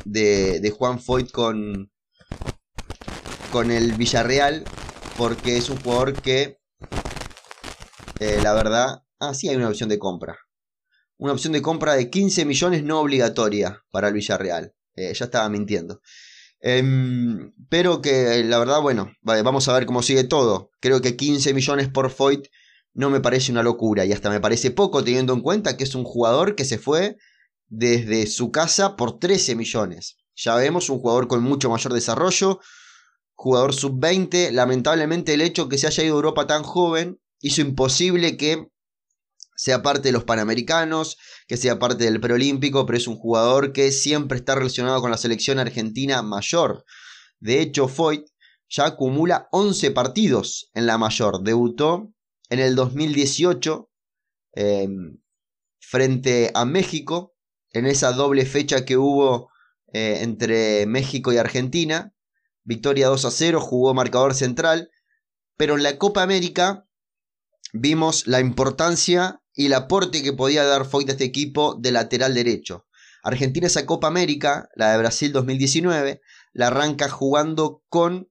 de, 0.06 0.74
Juan 0.78 1.00
Foyt 1.00 1.32
con, 1.32 1.92
con 3.52 3.72
el 3.72 3.94
Villarreal, 3.94 4.64
porque 5.18 5.58
es 5.58 5.70
un 5.70 5.82
jugador 5.82 6.22
que, 6.22 6.60
eh, 8.20 8.40
la 8.42 8.54
verdad, 8.54 9.04
ah, 9.20 9.34
sí 9.34 9.50
hay 9.50 9.56
una 9.56 9.70
opción 9.70 9.90
de 9.90 10.00
compra. 10.00 10.38
Una 11.18 11.34
opción 11.34 11.54
de 11.54 11.62
compra 11.62 11.94
de 11.94 12.10
15 12.10 12.46
millones 12.46 12.84
no 12.84 13.00
obligatoria 13.00 13.84
para 13.92 14.10
el 14.10 14.14
Villarreal. 14.14 14.74
ya 14.96 15.26
estaba 15.26 15.50
mintiendo. 15.50 16.02
Em, 16.60 17.54
pero 17.70 18.02
que 18.02 18.44
la 18.44 18.58
verdad, 18.58 18.82
bueno, 18.82 19.12
vamos 19.22 19.68
a 19.68 19.74
ver 19.74 19.86
cómo 19.86 20.02
sigue 20.02 20.24
todo. 20.24 20.72
Creo 20.80 21.02
que 21.02 21.16
15 21.16 21.54
millones 21.54 21.90
por 21.90 22.10
Foyt 22.10 22.48
no 22.96 23.10
me 23.10 23.20
parece 23.20 23.52
una 23.52 23.62
locura 23.62 24.06
y 24.06 24.14
hasta 24.14 24.30
me 24.30 24.40
parece 24.40 24.72
poco 24.72 25.04
teniendo 25.04 25.34
en 25.34 25.42
cuenta 25.42 25.78
que 25.78 25.84
es 25.84 25.94
un 25.96 26.04
jugador 26.04 26.56
que 26.56 26.66
se 26.66 26.80
fue 26.80 27.18
desde 27.68 28.26
su 28.26 28.52
casa 28.52 28.96
por 28.96 29.20
13 29.20 29.56
millones. 29.56 30.18
Ya 30.36 30.56
vemos 30.56 30.90
un 30.90 31.00
jugador 31.00 31.28
con 31.28 31.44
mucho 31.44 31.70
mayor 31.70 31.94
desarrollo, 31.94 32.60
jugador 33.34 33.74
sub-20. 33.74 34.52
Lamentablemente 34.52 35.34
el 35.34 35.42
hecho 35.42 35.70
que 35.70 35.78
se 35.78 35.88
haya 35.88 36.04
ido 36.04 36.16
a 36.16 36.18
Europa 36.18 36.48
tan 36.48 36.64
joven 36.64 37.20
hizo 37.46 37.62
imposible 37.62 38.38
que 38.38 38.72
sea 39.56 39.84
parte 39.84 40.10
de 40.10 40.12
los 40.12 40.24
Panamericanos, 40.24 41.18
que 41.48 41.58
sea 41.58 41.78
parte 41.78 42.04
del 42.04 42.20
preolímpico, 42.20 42.88
pero 42.88 42.98
es 42.98 43.08
un 43.08 43.18
jugador 43.18 43.72
que 43.72 43.92
siempre 43.92 44.40
está 44.40 44.56
relacionado 44.56 45.00
con 45.00 45.12
la 45.12 45.18
selección 45.18 45.60
argentina 45.60 46.24
mayor. 46.24 46.86
De 47.40 47.62
hecho, 47.62 47.88
Foyt 47.88 48.26
ya 48.68 48.88
acumula 48.88 49.48
11 49.52 49.92
partidos 49.92 50.72
en 50.74 50.88
la 50.88 50.98
mayor. 50.98 51.44
Debutó 51.44 52.12
en 52.50 52.60
el 52.60 52.76
2018 52.76 53.92
em, 54.54 55.20
frente 55.80 56.50
a 56.56 56.66
México, 56.66 57.36
en 57.74 57.86
esa 57.86 58.12
doble 58.12 58.48
fecha 58.48 58.86
que 58.86 58.98
hubo 58.98 59.50
eh, 59.94 60.22
entre 60.22 60.88
México 60.88 61.32
y 61.32 61.38
Argentina. 61.38 62.12
victoria 62.64 63.08
2 63.08 63.26
a 63.26 63.30
0, 63.30 63.62
jugó 63.62 63.94
marcador 63.94 64.34
central, 64.34 64.90
pero 65.58 65.76
en 65.76 65.84
la 65.84 66.00
Copa 66.00 66.24
América 66.24 66.85
vimos 67.76 68.26
la 68.26 68.40
importancia 68.40 69.42
y 69.54 69.68
el 69.68 69.74
aporte 69.74 70.24
que 70.24 70.34
podía 70.34 70.64
dar 70.64 70.86
Foyt 70.86 71.10
a 71.10 71.12
este 71.12 71.26
equipo 71.26 71.76
de 71.76 71.92
lateral 71.92 72.34
derecho. 72.34 72.88
Argentina 73.22 73.68
esa 73.68 73.86
Copa 73.86 74.08
América, 74.08 74.70
la 74.76 74.92
de 74.92 74.98
Brasil 74.98 75.32
2019, 75.32 76.22
la 76.54 76.68
arranca 76.68 77.10
jugando 77.10 77.84
con 77.90 78.30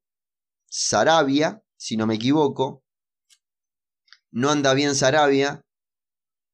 Sarabia, 0.66 1.62
si 1.76 1.96
no 1.96 2.06
me 2.06 2.14
equivoco. 2.14 2.84
No 4.30 4.50
anda 4.50 4.72
bien 4.72 4.94
Sarabia, 4.94 5.64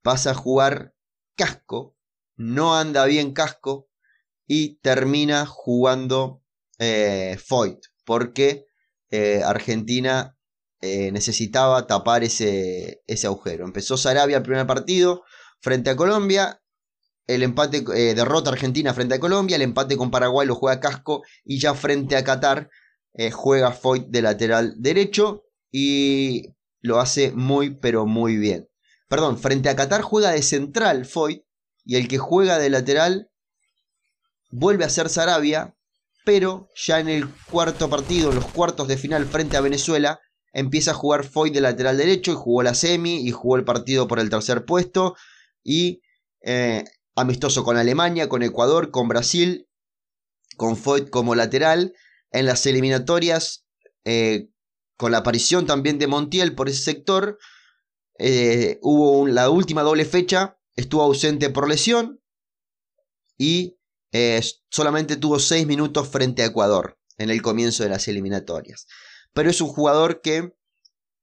pasa 0.02 0.32
a 0.32 0.34
jugar 0.34 0.94
Casco, 1.36 1.96
no 2.36 2.76
anda 2.76 3.04
bien 3.06 3.32
Casco 3.32 3.88
y 4.46 4.76
termina 4.80 5.46
jugando 5.46 6.42
eh, 6.78 7.38
Foyt, 7.46 7.86
porque 8.04 8.66
eh, 9.10 9.42
Argentina 9.44 10.36
eh, 10.82 11.12
necesitaba 11.12 11.86
tapar 11.86 12.24
ese, 12.24 13.02
ese 13.06 13.26
agujero. 13.26 13.64
Empezó 13.64 13.96
Sarabia 13.96 14.38
el 14.38 14.42
primer 14.42 14.66
partido 14.66 15.24
frente 15.60 15.90
a 15.90 15.96
Colombia, 15.96 16.62
el 17.26 17.42
empate, 17.42 17.84
eh, 17.94 18.14
derrota 18.14 18.50
Argentina 18.50 18.94
frente 18.94 19.14
a 19.14 19.20
Colombia, 19.20 19.56
el 19.56 19.62
empate 19.62 19.96
con 19.96 20.10
Paraguay 20.10 20.46
lo 20.46 20.54
juega 20.54 20.80
Casco 20.80 21.22
y 21.44 21.60
ya 21.60 21.74
frente 21.74 22.16
a 22.16 22.24
Qatar 22.24 22.70
eh, 23.12 23.30
juega 23.30 23.72
Foyt 23.72 24.06
de 24.08 24.22
lateral 24.22 24.74
derecho 24.78 25.44
y 25.70 26.54
lo 26.80 26.98
hace 26.98 27.32
muy 27.32 27.70
pero 27.70 28.06
muy 28.06 28.36
bien. 28.36 28.68
Perdón, 29.08 29.38
frente 29.38 29.68
a 29.68 29.76
Qatar 29.76 30.02
juega 30.02 30.30
de 30.30 30.42
central 30.42 31.04
Foyt 31.04 31.42
y 31.84 31.96
el 31.96 32.08
que 32.08 32.18
juega 32.18 32.58
de 32.58 32.70
lateral 32.70 33.30
vuelve 34.50 34.84
a 34.84 34.88
ser 34.88 35.08
Sarabia, 35.08 35.76
pero 36.24 36.68
ya 36.74 37.00
en 37.00 37.08
el 37.08 37.28
cuarto 37.50 37.90
partido, 37.90 38.30
en 38.30 38.36
los 38.36 38.46
cuartos 38.46 38.88
de 38.88 38.96
final 38.96 39.26
frente 39.26 39.56
a 39.56 39.60
Venezuela, 39.60 40.20
empieza 40.52 40.92
a 40.92 40.94
jugar 40.94 41.24
Foyt 41.24 41.54
de 41.54 41.60
lateral 41.60 41.96
derecho 41.96 42.32
y 42.32 42.36
jugó 42.36 42.62
la 42.62 42.74
semi 42.74 43.26
y 43.26 43.30
jugó 43.30 43.56
el 43.56 43.64
partido 43.64 44.08
por 44.08 44.18
el 44.18 44.30
tercer 44.30 44.64
puesto 44.64 45.16
y 45.62 46.02
eh, 46.42 46.84
amistoso 47.14 47.64
con 47.64 47.76
Alemania, 47.76 48.28
con 48.28 48.42
Ecuador, 48.42 48.90
con 48.90 49.08
Brasil, 49.08 49.68
con 50.56 50.76
Foyt 50.76 51.10
como 51.10 51.34
lateral. 51.34 51.94
En 52.32 52.46
las 52.46 52.64
eliminatorias, 52.66 53.66
eh, 54.04 54.50
con 54.96 55.10
la 55.10 55.18
aparición 55.18 55.66
también 55.66 55.98
de 55.98 56.06
Montiel 56.06 56.54
por 56.54 56.68
ese 56.68 56.82
sector, 56.82 57.38
eh, 58.18 58.78
hubo 58.82 59.26
la 59.26 59.50
última 59.50 59.82
doble 59.82 60.04
fecha, 60.04 60.58
estuvo 60.76 61.02
ausente 61.02 61.50
por 61.50 61.68
lesión 61.68 62.20
y 63.36 63.76
solamente 64.70 65.16
tuvo 65.16 65.38
6 65.38 65.66
minutos 65.66 66.08
frente 66.08 66.42
a 66.42 66.46
Ecuador 66.46 66.98
en 67.16 67.30
el 67.30 67.42
comienzo 67.42 67.84
de 67.84 67.88
las 67.88 68.08
eliminatorias 68.08 68.86
pero 69.32 69.50
es 69.50 69.60
un 69.60 69.68
jugador 69.68 70.20
que 70.20 70.52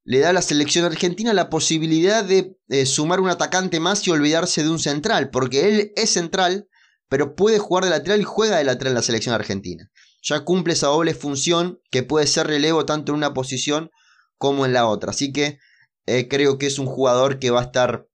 le 0.03 0.19
da 0.19 0.29
a 0.29 0.33
la 0.33 0.41
selección 0.41 0.85
argentina 0.85 1.33
la 1.33 1.49
posibilidad 1.49 2.23
de 2.23 2.85
sumar 2.85 3.19
un 3.19 3.29
atacante 3.29 3.79
más 3.79 4.07
y 4.07 4.11
olvidarse 4.11 4.63
de 4.63 4.69
un 4.69 4.79
central, 4.79 5.29
porque 5.29 5.67
él 5.67 5.91
es 5.95 6.11
central, 6.11 6.67
pero 7.09 7.35
puede 7.35 7.59
jugar 7.59 7.83
de 7.83 7.89
lateral 7.89 8.21
y 8.21 8.23
juega 8.25 8.57
de 8.57 8.63
lateral 8.63 8.91
en 8.91 8.95
la 8.95 9.01
selección 9.01 9.35
argentina. 9.35 9.89
Ya 10.21 10.41
cumple 10.41 10.73
esa 10.73 10.87
doble 10.87 11.13
función 11.13 11.79
que 11.91 12.03
puede 12.03 12.27
ser 12.27 12.47
relevo 12.47 12.85
tanto 12.85 13.11
en 13.11 13.17
una 13.17 13.33
posición 13.33 13.91
como 14.37 14.65
en 14.65 14.73
la 14.73 14.87
otra. 14.87 15.11
Así 15.11 15.31
que 15.31 15.59
eh, 16.05 16.27
creo 16.27 16.57
que 16.57 16.67
es 16.67 16.79
un 16.79 16.87
jugador 16.87 17.39
que 17.39 17.49
va 17.49 17.61
a 17.61 17.65
estar 17.65 18.07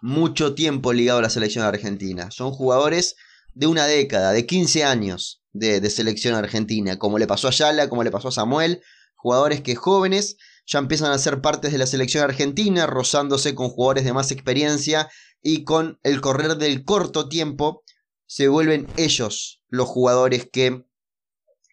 mucho 0.00 0.54
tiempo 0.54 0.92
ligado 0.92 1.18
a 1.18 1.22
la 1.22 1.30
selección 1.30 1.64
argentina. 1.64 2.30
Son 2.30 2.50
jugadores 2.50 3.16
de 3.54 3.66
una 3.66 3.86
década, 3.86 4.32
de 4.32 4.46
15 4.46 4.84
años 4.84 5.42
de, 5.52 5.80
de 5.80 5.90
selección 5.90 6.34
argentina, 6.34 6.98
como 6.98 7.18
le 7.18 7.26
pasó 7.26 7.48
a 7.48 7.52
Yala, 7.52 7.88
como 7.88 8.04
le 8.04 8.10
pasó 8.10 8.28
a 8.28 8.32
Samuel, 8.32 8.82
jugadores 9.24 9.62
que 9.62 9.74
jóvenes 9.74 10.36
ya 10.66 10.78
empiezan 10.78 11.10
a 11.10 11.18
ser 11.18 11.40
partes 11.40 11.72
de 11.72 11.78
la 11.78 11.86
selección 11.86 12.22
argentina, 12.22 12.86
rozándose 12.86 13.54
con 13.54 13.70
jugadores 13.70 14.04
de 14.04 14.12
más 14.12 14.30
experiencia 14.30 15.08
y 15.40 15.64
con 15.64 15.98
el 16.02 16.20
correr 16.20 16.58
del 16.58 16.84
corto 16.84 17.26
tiempo 17.26 17.84
se 18.26 18.48
vuelven 18.48 18.86
ellos 18.98 19.62
los 19.68 19.88
jugadores 19.88 20.46
que 20.52 20.84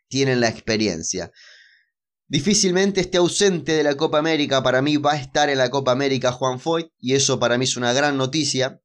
tienen 0.08 0.40
la 0.40 0.48
experiencia. 0.48 1.34
Difícilmente 2.30 3.02
esté 3.02 3.18
ausente 3.18 3.74
de 3.74 3.84
la 3.84 3.96
Copa 3.96 4.18
América, 4.18 4.64
para 4.64 4.82
mí 4.82 4.96
va 4.96 5.12
a 5.12 5.20
estar 5.20 5.50
en 5.50 5.58
la 5.58 5.70
Copa 5.70 5.92
América 5.92 6.32
Juan 6.32 6.58
Foyt 6.58 6.88
y 7.00 7.16
eso 7.16 7.38
para 7.38 7.58
mí 7.58 7.66
es 7.66 7.76
una 7.76 7.92
gran 7.92 8.16
noticia, 8.16 8.80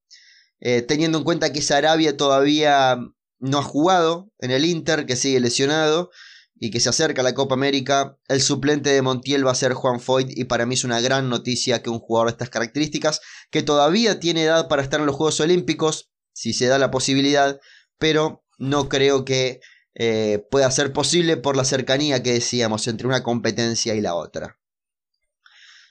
eh, 0.58 0.82
teniendo 0.82 1.18
en 1.18 1.24
cuenta 1.24 1.52
que 1.52 1.62
Sarabia 1.62 2.16
todavía 2.16 2.98
no 3.38 3.58
ha 3.58 3.62
jugado 3.62 4.32
en 4.40 4.50
el 4.50 4.64
Inter, 4.64 5.06
que 5.06 5.14
sigue 5.14 5.38
lesionado, 5.38 6.10
y 6.58 6.70
que 6.70 6.80
se 6.80 6.88
acerca 6.88 7.20
a 7.20 7.24
la 7.24 7.34
Copa 7.34 7.54
América, 7.54 8.18
el 8.28 8.40
suplente 8.40 8.90
de 8.90 9.02
Montiel 9.02 9.46
va 9.46 9.52
a 9.52 9.56
ser 9.56 9.74
Juan 9.74 10.00
Foyt 10.00 10.30
y 10.36 10.44
para 10.44 10.64
mí 10.64 10.74
es 10.74 10.84
una 10.84 11.00
gran 11.00 11.28
noticia 11.28 11.82
que 11.82 11.90
un 11.90 11.98
jugador 11.98 12.28
de 12.28 12.32
estas 12.32 12.50
características, 12.50 13.20
que 13.50 13.62
todavía 13.62 14.20
tiene 14.20 14.44
edad 14.44 14.68
para 14.68 14.82
estar 14.82 15.00
en 15.00 15.06
los 15.06 15.16
Juegos 15.16 15.40
Olímpicos, 15.40 16.10
si 16.32 16.54
se 16.54 16.66
da 16.66 16.78
la 16.78 16.90
posibilidad, 16.90 17.60
pero 17.98 18.44
no 18.58 18.88
creo 18.88 19.24
que 19.24 19.60
eh, 19.94 20.46
pueda 20.50 20.70
ser 20.70 20.92
posible 20.92 21.36
por 21.36 21.56
la 21.56 21.64
cercanía 21.64 22.22
que 22.22 22.32
decíamos 22.32 22.86
entre 22.88 23.06
una 23.06 23.22
competencia 23.22 23.94
y 23.94 24.00
la 24.00 24.14
otra. 24.14 24.58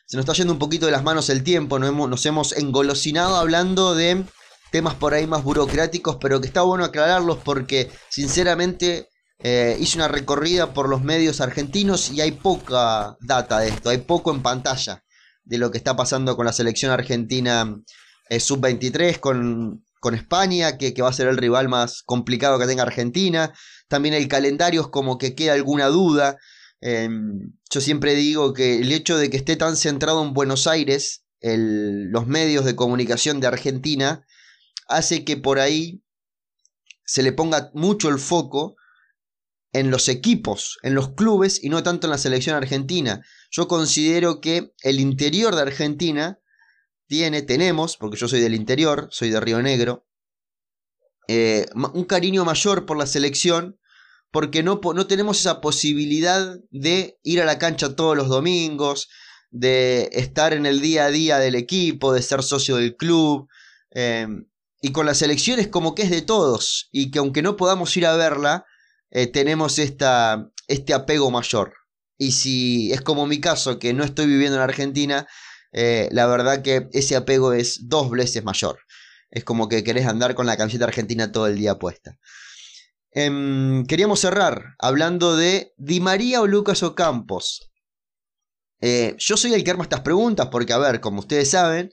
Se 0.08 0.18
nos 0.18 0.24
está 0.24 0.34
yendo 0.34 0.54
un 0.54 0.60
poquito 0.60 0.86
de 0.86 0.92
las 0.92 1.04
manos 1.04 1.30
el 1.30 1.44
tiempo, 1.44 1.80
nos 1.80 1.90
hemos, 1.90 2.10
nos 2.10 2.26
hemos 2.26 2.52
engolosinado 2.54 3.36
hablando 3.38 3.96
de 3.96 4.24
temas 4.72 4.96
por 4.96 5.14
ahí 5.14 5.26
más 5.26 5.44
burocráticos, 5.44 6.18
pero 6.20 6.42
que 6.42 6.48
está 6.48 6.62
bueno 6.62 6.86
aclararlos 6.86 7.38
porque 7.44 7.90
sinceramente 8.10 9.10
eh, 9.40 9.78
hice 9.80 9.98
una 9.98 10.08
recorrida 10.08 10.74
por 10.74 10.90
los 10.90 11.04
medios 11.04 11.42
argentinos 11.42 12.12
y 12.12 12.22
hay 12.22 12.32
poca 12.32 13.18
data 13.20 13.60
de 13.60 13.70
esto, 13.70 13.90
hay 13.90 14.00
poco 14.00 14.32
en 14.32 14.42
pantalla 14.42 15.04
de 15.44 15.58
lo 15.58 15.72
que 15.72 15.78
está 15.78 15.96
pasando 15.96 16.36
con 16.36 16.46
la 16.46 16.54
selección 16.54 16.92
argentina 16.92 17.76
eh, 18.30 18.40
sub-23, 18.40 19.20
con, 19.20 19.84
con, 20.00 20.16
España, 20.16 20.78
que, 20.78 20.94
va 21.02 21.10
a 21.10 21.14
ser 21.14 21.28
el 21.28 21.38
rival 21.38 21.70
más 21.70 22.02
complicado 22.04 22.58
que 22.58 22.66
tenga 22.66 22.84
Argentina. 22.84 23.54
También 23.88 24.16
el 24.16 24.28
calendario 24.28 24.82
es 24.82 24.88
como 24.88 25.18
que 25.18 25.36
queda 25.36 25.54
alguna 25.54 25.88
duda. 25.88 26.38
Em, 26.82 27.54
yo 27.70 27.82
siempre 27.82 28.16
digo 28.16 28.54
que 28.54 28.80
el 28.80 28.92
hecho 28.92 29.18
de 29.18 29.30
que 29.30 29.38
esté 29.38 29.56
tan 29.56 29.76
centrado 29.78 30.24
en 30.24 30.34
Buenos 30.34 30.66
Aires, 30.66 31.24
los 31.42 32.26
medios 32.26 32.66
de 32.66 32.76
comunicación 32.76 33.40
de 33.40 33.48
Argentina, 33.48 34.26
hace 34.88 35.24
que 35.24 35.38
por 35.38 35.60
ahí 35.60 36.02
se 37.06 37.22
le 37.22 37.32
ponga 37.32 37.70
mucho 37.76 38.10
el 38.10 38.18
foco 38.18 38.76
en 39.76 39.92
los 39.92 40.08
equipos, 40.08 40.78
en 40.84 40.96
los 40.96 41.10
clubes 41.16 41.62
y 41.62 41.68
no 41.68 41.84
tanto 41.84 42.08
en 42.08 42.12
la 42.12 42.18
selección 42.18 42.56
argentina. 42.56 43.26
Yo 43.52 43.68
considero 43.68 44.40
que 44.40 44.74
el 44.82 45.02
interior 45.02 45.54
de 45.54 45.64
Argentina 45.64 46.40
tiene, 47.08 47.42
tenemos, 47.42 47.98
porque 47.98 48.18
yo 48.18 48.30
soy 48.30 48.40
del 48.40 48.56
interior, 48.56 49.10
soy 49.12 49.32
de 49.32 49.40
Río 49.42 49.62
Negro, 49.62 50.08
eh, 51.28 51.66
un 51.94 52.06
cariño 52.06 52.46
mayor 52.46 52.86
por 52.86 52.98
la 52.98 53.06
selección 53.06 53.78
porque 54.32 54.64
no, 54.64 54.80
no, 54.82 55.08
tenemos 55.08 55.40
esa 55.40 55.60
posibilidad 55.60 56.58
de 56.70 57.20
ir 57.24 57.42
a 57.42 57.46
la 57.46 57.58
cancha 57.58 57.96
todos 57.96 58.16
los 58.16 58.30
domingos, 58.30 59.10
de 59.50 60.10
estar 60.14 60.54
en 60.54 60.66
el 60.66 60.80
día 60.82 61.06
a 61.06 61.12
día 61.12 61.38
del 61.38 61.56
equipo, 61.56 62.14
de 62.14 62.22
ser 62.22 62.44
socio 62.44 62.78
del 62.78 62.96
club. 62.96 63.48
Eh, 63.92 64.28
y 64.82 64.92
con 64.92 65.06
la 65.06 65.14
selección 65.14 65.60
es 65.60 65.68
como 65.68 65.96
que 65.96 66.04
es 66.04 66.10
de 66.10 66.22
todos 66.22 66.90
y 66.92 67.12
que 67.12 67.20
aunque 67.20 67.42
no 67.42 67.56
podamos 67.56 67.96
ir 67.98 68.06
a 68.06 68.16
verla, 68.16 68.66
eh, 69.12 69.28
tenemos 69.28 69.80
esta, 69.80 70.50
este 70.68 70.94
apego 70.94 71.32
mayor. 71.32 71.74
Y 72.18 72.32
si 72.32 72.92
es 72.92 73.02
como 73.02 73.28
mi 73.28 73.40
caso, 73.40 73.80
que 73.80 73.94
no 73.94 74.04
estoy 74.04 74.28
viviendo 74.28 74.58
en 74.58 74.64
Argentina, 74.64 75.28
eh, 75.72 76.10
la 76.12 76.28
verdad 76.28 76.62
que 76.62 76.88
ese 76.94 77.16
apego 77.16 77.54
es 77.54 77.88
dos 77.88 78.10
veces 78.10 78.44
mayor. 78.44 78.80
Es 79.30 79.44
como 79.44 79.68
que 79.68 79.84
querés 79.84 80.06
andar 80.06 80.36
con 80.36 80.46
la 80.46 80.58
camiseta 80.58 80.86
argentina 80.86 81.32
todo 81.32 81.48
el 81.48 81.58
día 81.58 81.78
puesta. 81.78 82.18
Em, 83.12 83.86
queríamos 83.86 84.20
cerrar 84.20 84.76
hablando 84.80 85.36
de 85.36 85.74
Di 85.78 86.00
María 86.00 86.42
o 86.42 86.48
Lucas 86.48 86.84
Ocampos. 86.84 87.72
Eh, 88.82 89.16
yo 89.18 89.38
soy 89.38 89.54
el 89.54 89.64
que 89.64 89.72
arma 89.72 89.84
estas 89.84 90.02
preguntas 90.02 90.50
porque, 90.52 90.74
a 90.74 90.78
ver, 90.78 91.00
como 91.00 91.20
ustedes 91.20 91.50
saben, 91.50 91.92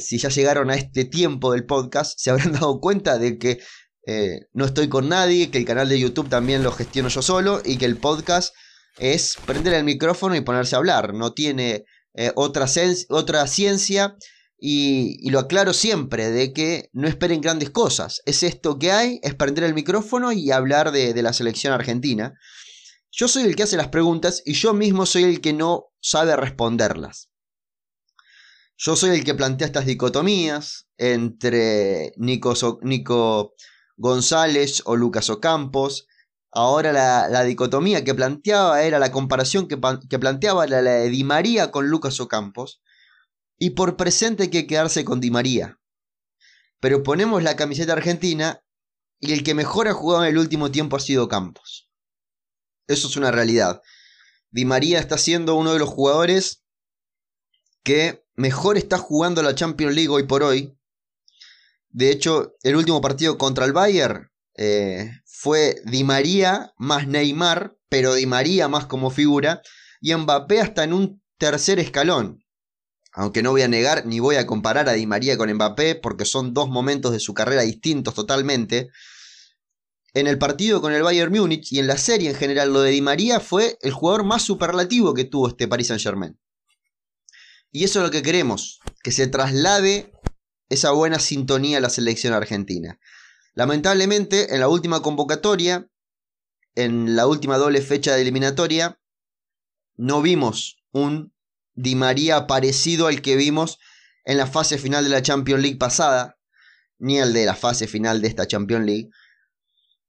si 0.00 0.18
ya 0.18 0.28
llegaron 0.28 0.70
a 0.70 0.76
este 0.76 1.06
tiempo 1.06 1.52
del 1.52 1.64
podcast, 1.64 2.18
se 2.18 2.30
habrán 2.30 2.52
dado 2.52 2.80
cuenta 2.80 3.18
de 3.18 3.38
que 3.38 3.58
eh, 4.06 4.46
no 4.52 4.64
estoy 4.64 4.88
con 4.88 5.08
nadie, 5.08 5.50
que 5.50 5.58
el 5.58 5.64
canal 5.64 5.88
de 5.88 5.98
YouTube 5.98 6.28
también 6.28 6.62
lo 6.62 6.70
gestiono 6.70 7.08
yo 7.08 7.22
solo 7.22 7.60
y 7.64 7.76
que 7.76 7.86
el 7.86 7.96
podcast 7.96 8.54
es 8.98 9.36
prender 9.44 9.74
el 9.74 9.84
micrófono 9.84 10.36
y 10.36 10.42
ponerse 10.42 10.76
a 10.76 10.78
hablar. 10.78 11.12
No 11.12 11.32
tiene 11.32 11.84
eh, 12.14 12.32
otra, 12.36 12.66
otra, 13.08 13.46
ciencia 13.48 14.16
y, 14.58 15.28
lo 15.28 15.40
aclaro 15.40 15.72
siempre 15.72 16.30
de 16.30 16.52
que 16.52 16.88
no 16.92 17.08
esperen 17.08 17.40
grandes 17.40 17.70
cosas. 17.70 18.22
Es 18.26 18.44
esto 18.44 18.78
que 18.78 18.92
hay, 18.92 19.18
es 19.24 19.34
prender 19.34 19.64
el 19.64 19.74
micrófono 19.74 20.30
y 20.30 20.52
hablar 20.52 20.92
de, 20.92 21.20
la 21.20 21.32
selección 21.32 21.72
argentina. 21.72 22.32
Yo 23.10 23.26
soy 23.26 23.42
el 23.42 23.56
que 23.56 23.64
hace 23.64 23.76
las 23.76 23.88
preguntas 23.88 24.40
y 24.44 24.52
yo 24.52 24.72
mismo 24.72 25.04
soy 25.04 25.24
el 25.24 25.40
que 25.40 25.52
no 25.52 25.86
sabe 26.00 26.36
responderlas. 26.36 27.28
Yo 28.78 28.94
soy 28.94 29.18
el 29.18 29.24
que 29.24 29.34
plantea 29.34 29.66
estas 29.66 29.86
dicotomías 29.86 30.86
entre 30.96 32.12
Nico, 32.18 32.54
Nico 32.82 33.54
González 33.96 34.82
o 34.84 34.96
Lucas 34.96 35.30
Ocampos. 35.30 36.06
Ahora 36.52 36.92
la, 36.92 37.44
dicotomía 37.44 38.04
que 38.04 38.14
planteaba 38.14 38.82
era 38.82 38.98
la 38.98 39.12
comparación 39.12 39.68
que, 39.68 39.76
planteaba 39.76 40.66
la, 40.66 40.80
la, 40.80 40.92
de 40.92 41.10
Di 41.10 41.24
María 41.24 41.70
con 41.70 41.88
Lucas 41.88 42.20
Ocampos. 42.20 42.82
Y 43.58 43.70
por 43.70 43.96
presente 43.96 44.44
hay 44.44 44.50
que 44.50 44.66
quedarse 44.66 45.04
con 45.04 45.20
Di 45.20 45.30
María. 45.30 45.78
Pero 46.80 47.02
ponemos 47.02 47.42
la 47.42 47.56
camiseta 47.56 47.94
argentina 47.94 48.62
y 49.20 49.32
el 49.32 49.42
que 49.42 49.54
mejor 49.54 49.88
ha 49.88 49.94
jugado 49.94 50.24
en 50.24 50.30
el 50.30 50.38
último 50.38 50.70
tiempo 50.70 50.96
ha 50.96 51.00
sido 51.00 51.28
Campos. 51.28 51.90
Eso 52.86 53.08
es 53.08 53.16
una 53.16 53.30
realidad. 53.30 53.82
Di 54.50 54.64
María 54.64 54.98
está 54.98 55.18
siendo 55.18 55.56
uno 55.56 55.72
de 55.72 55.78
los 55.78 55.88
jugadores 55.88 56.64
que 57.82 58.26
mejor 58.34 58.76
está 58.76 58.98
jugando 58.98 59.42
la 59.42 59.54
Champions 59.54 59.94
League 59.94 60.08
hoy 60.08 60.24
por 60.24 60.42
hoy. 60.42 60.75
De 61.96 62.10
hecho, 62.10 62.52
el 62.62 62.76
último 62.76 63.00
partido 63.00 63.38
contra 63.38 63.64
el 63.64 63.72
Bayern 63.72 64.30
eh, 64.54 65.12
fue 65.24 65.80
Di 65.86 66.04
María 66.04 66.74
más 66.76 67.08
Neymar, 67.08 67.74
pero 67.88 68.12
Di 68.12 68.26
María 68.26 68.68
más 68.68 68.84
como 68.84 69.10
figura, 69.10 69.62
y 70.02 70.14
Mbappé 70.14 70.60
hasta 70.60 70.84
en 70.84 70.92
un 70.92 71.22
tercer 71.38 71.78
escalón. 71.78 72.44
Aunque 73.14 73.42
no 73.42 73.52
voy 73.52 73.62
a 73.62 73.68
negar 73.68 74.04
ni 74.04 74.20
voy 74.20 74.36
a 74.36 74.46
comparar 74.46 74.90
a 74.90 74.92
Di 74.92 75.06
María 75.06 75.38
con 75.38 75.50
Mbappé 75.50 75.94
porque 75.94 76.26
son 76.26 76.52
dos 76.52 76.68
momentos 76.68 77.12
de 77.12 77.18
su 77.18 77.32
carrera 77.32 77.62
distintos 77.62 78.12
totalmente. 78.12 78.90
En 80.12 80.26
el 80.26 80.36
partido 80.36 80.82
con 80.82 80.92
el 80.92 81.02
Bayern 81.02 81.32
Múnich 81.32 81.72
y 81.72 81.78
en 81.78 81.86
la 81.86 81.96
serie 81.96 82.28
en 82.28 82.36
general, 82.36 82.74
lo 82.74 82.82
de 82.82 82.90
Di 82.90 83.00
María 83.00 83.40
fue 83.40 83.78
el 83.80 83.92
jugador 83.92 84.24
más 84.24 84.42
superlativo 84.42 85.14
que 85.14 85.24
tuvo 85.24 85.48
este 85.48 85.66
Paris 85.66 85.86
Saint-Germain. 85.86 86.38
Y 87.72 87.84
eso 87.84 88.00
es 88.00 88.04
lo 88.04 88.10
que 88.10 88.22
queremos, 88.22 88.80
que 89.02 89.12
se 89.12 89.28
traslade 89.28 90.12
esa 90.68 90.90
buena 90.90 91.18
sintonía 91.18 91.78
a 91.78 91.80
la 91.80 91.90
selección 91.90 92.32
argentina. 92.32 92.98
Lamentablemente, 93.54 94.54
en 94.54 94.60
la 94.60 94.68
última 94.68 95.00
convocatoria, 95.00 95.88
en 96.74 97.16
la 97.16 97.26
última 97.26 97.56
doble 97.56 97.80
fecha 97.80 98.14
de 98.14 98.22
eliminatoria, 98.22 99.00
no 99.96 100.22
vimos 100.22 100.82
un 100.92 101.32
Di 101.74 101.94
María 101.94 102.46
parecido 102.46 103.06
al 103.06 103.20
que 103.20 103.36
vimos 103.36 103.78
en 104.24 104.38
la 104.38 104.46
fase 104.46 104.78
final 104.78 105.04
de 105.04 105.10
la 105.10 105.22
Champions 105.22 105.62
League 105.62 105.78
pasada, 105.78 106.38
ni 106.98 107.20
al 107.20 107.32
de 107.32 107.44
la 107.44 107.54
fase 107.54 107.86
final 107.86 108.22
de 108.22 108.28
esta 108.28 108.46
Champions 108.46 108.86
League. 108.86 109.10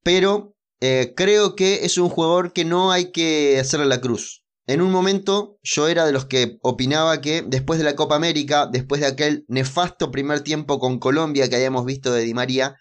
Pero 0.01 0.55
eh, 0.79 1.13
creo 1.15 1.55
que 1.55 1.85
es 1.85 1.97
un 1.97 2.09
jugador 2.09 2.53
que 2.53 2.63
no 2.63 2.91
hay 2.91 3.11
que 3.11 3.59
hacerle 3.59 3.85
la 3.85 3.99
cruz. 3.99 4.45
En 4.67 4.81
un 4.81 4.91
momento 4.91 5.59
yo 5.63 5.87
era 5.87 6.05
de 6.05 6.11
los 6.11 6.25
que 6.25 6.59
opinaba 6.61 7.21
que 7.21 7.41
después 7.41 7.79
de 7.79 7.85
la 7.85 7.95
Copa 7.95 8.17
América, 8.17 8.67
después 8.69 8.99
de 8.99 9.07
aquel 9.07 9.45
nefasto 9.47 10.11
primer 10.11 10.41
tiempo 10.41 10.77
con 10.77 10.99
Colombia 10.99 11.49
que 11.49 11.55
habíamos 11.55 11.85
visto 11.85 12.11
de 12.11 12.23
Di 12.23 12.33
María, 12.33 12.75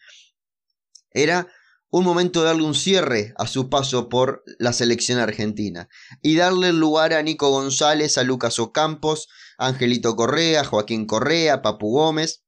era 1.12 1.46
un 1.88 2.04
momento 2.04 2.40
de 2.40 2.46
darle 2.46 2.64
un 2.64 2.74
cierre 2.74 3.32
a 3.38 3.46
su 3.46 3.70
paso 3.70 4.08
por 4.08 4.42
la 4.58 4.72
selección 4.72 5.20
argentina 5.20 5.88
y 6.22 6.34
darle 6.34 6.72
lugar 6.72 7.12
a 7.12 7.22
Nico 7.22 7.50
González, 7.50 8.18
a 8.18 8.24
Lucas 8.24 8.58
Ocampos, 8.58 9.28
a 9.56 9.68
Angelito 9.68 10.16
Correa, 10.16 10.64
Joaquín 10.64 11.06
Correa, 11.06 11.62
Papu 11.62 11.92
Gómez, 11.92 12.42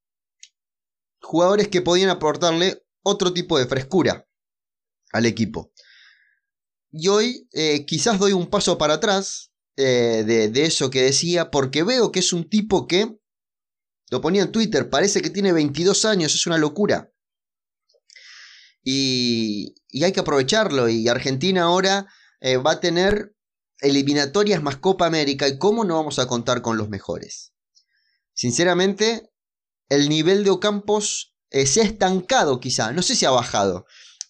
jugadores 1.20 1.68
que 1.68 1.80
podían 1.80 2.10
aportarle 2.10 2.84
otro 3.02 3.32
tipo 3.32 3.56
de 3.56 3.66
frescura 3.66 4.26
al 5.12 5.26
equipo. 5.26 5.72
Y 6.90 7.08
hoy 7.08 7.48
eh, 7.52 7.84
quizás 7.84 8.18
doy 8.18 8.32
un 8.32 8.48
paso 8.48 8.78
para 8.78 8.94
atrás 8.94 9.52
eh, 9.76 10.24
de, 10.26 10.64
eso 10.64 10.90
que 10.90 11.02
decía, 11.02 11.50
porque 11.50 11.82
veo 11.82 12.10
que 12.10 12.20
es 12.20 12.32
un 12.32 12.48
tipo 12.48 12.86
que, 12.86 13.16
lo 14.10 14.20
ponía 14.20 14.42
en 14.42 14.52
Twitter, 14.52 14.88
parece 14.88 15.20
que 15.20 15.30
tiene 15.30 15.52
22 15.52 16.04
años, 16.06 16.34
es 16.34 16.46
una 16.46 16.56
locura. 16.56 17.12
Y, 18.82 19.74
y 19.88 20.04
hay 20.04 20.12
que 20.12 20.20
aprovecharlo. 20.20 20.88
Y 20.88 21.08
Argentina 21.08 21.64
ahora 21.64 22.06
eh, 22.40 22.56
va 22.56 22.72
a 22.72 22.80
tener 22.80 23.36
eliminatorias 23.80 24.62
más 24.62 24.78
Copa 24.78 25.06
América. 25.06 25.46
¿Y 25.46 25.58
cómo 25.58 25.84
no 25.84 25.96
vamos 25.96 26.18
a 26.18 26.26
contar 26.26 26.62
con 26.62 26.78
los 26.78 26.88
mejores? 26.88 27.52
Sinceramente, 28.32 29.30
el 29.90 30.08
nivel 30.08 30.42
de 30.42 30.50
Ocampos 30.50 31.34
se 31.50 31.80
ha 31.80 31.84
estancado 31.84 32.60
quizá, 32.60 32.92
no 32.92 33.02
sé 33.02 33.14
si 33.14 33.24
ha 33.24 33.30
bajado, 33.30 33.86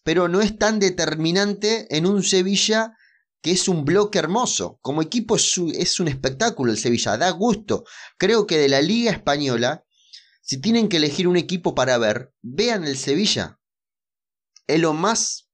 pero 0.08 0.26
no 0.26 0.40
es 0.40 0.56
tan 0.56 0.78
determinante 0.78 1.86
en 1.94 2.06
un 2.06 2.22
Sevilla 2.22 2.96
que 3.42 3.50
es 3.50 3.68
un 3.68 3.84
bloque 3.84 4.18
hermoso. 4.18 4.78
Como 4.80 5.02
equipo 5.02 5.36
es, 5.36 5.58
un 6.00 6.08
espectáculo 6.08 6.72
el 6.72 6.78
Sevilla, 6.78 7.18
da 7.18 7.28
gusto. 7.28 7.84
Creo 8.16 8.46
que 8.46 8.56
de 8.56 8.70
la 8.70 8.80
Liga 8.80 9.10
Española, 9.10 9.84
si 10.40 10.62
tienen 10.62 10.88
que 10.88 10.96
elegir 10.96 11.28
un 11.28 11.36
equipo 11.36 11.74
para 11.74 11.98
ver, 11.98 12.32
vean 12.40 12.84
el 12.84 12.96
Sevilla. 12.96 13.60
Es 14.66 14.80
lo 14.80 14.94
más 14.94 15.50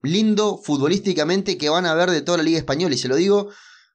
lindo 0.00 0.58
futbolísticamente 0.62 1.58
que 1.58 1.68
van 1.68 1.86
a 1.86 1.94
ver 1.94 2.12
de 2.12 2.22
toda 2.22 2.38
la 2.38 2.44
Liga 2.44 2.58
Española. 2.58 2.94
Y 2.94 2.98
se 2.98 3.08
lo 3.08 3.16
digo 3.16 3.50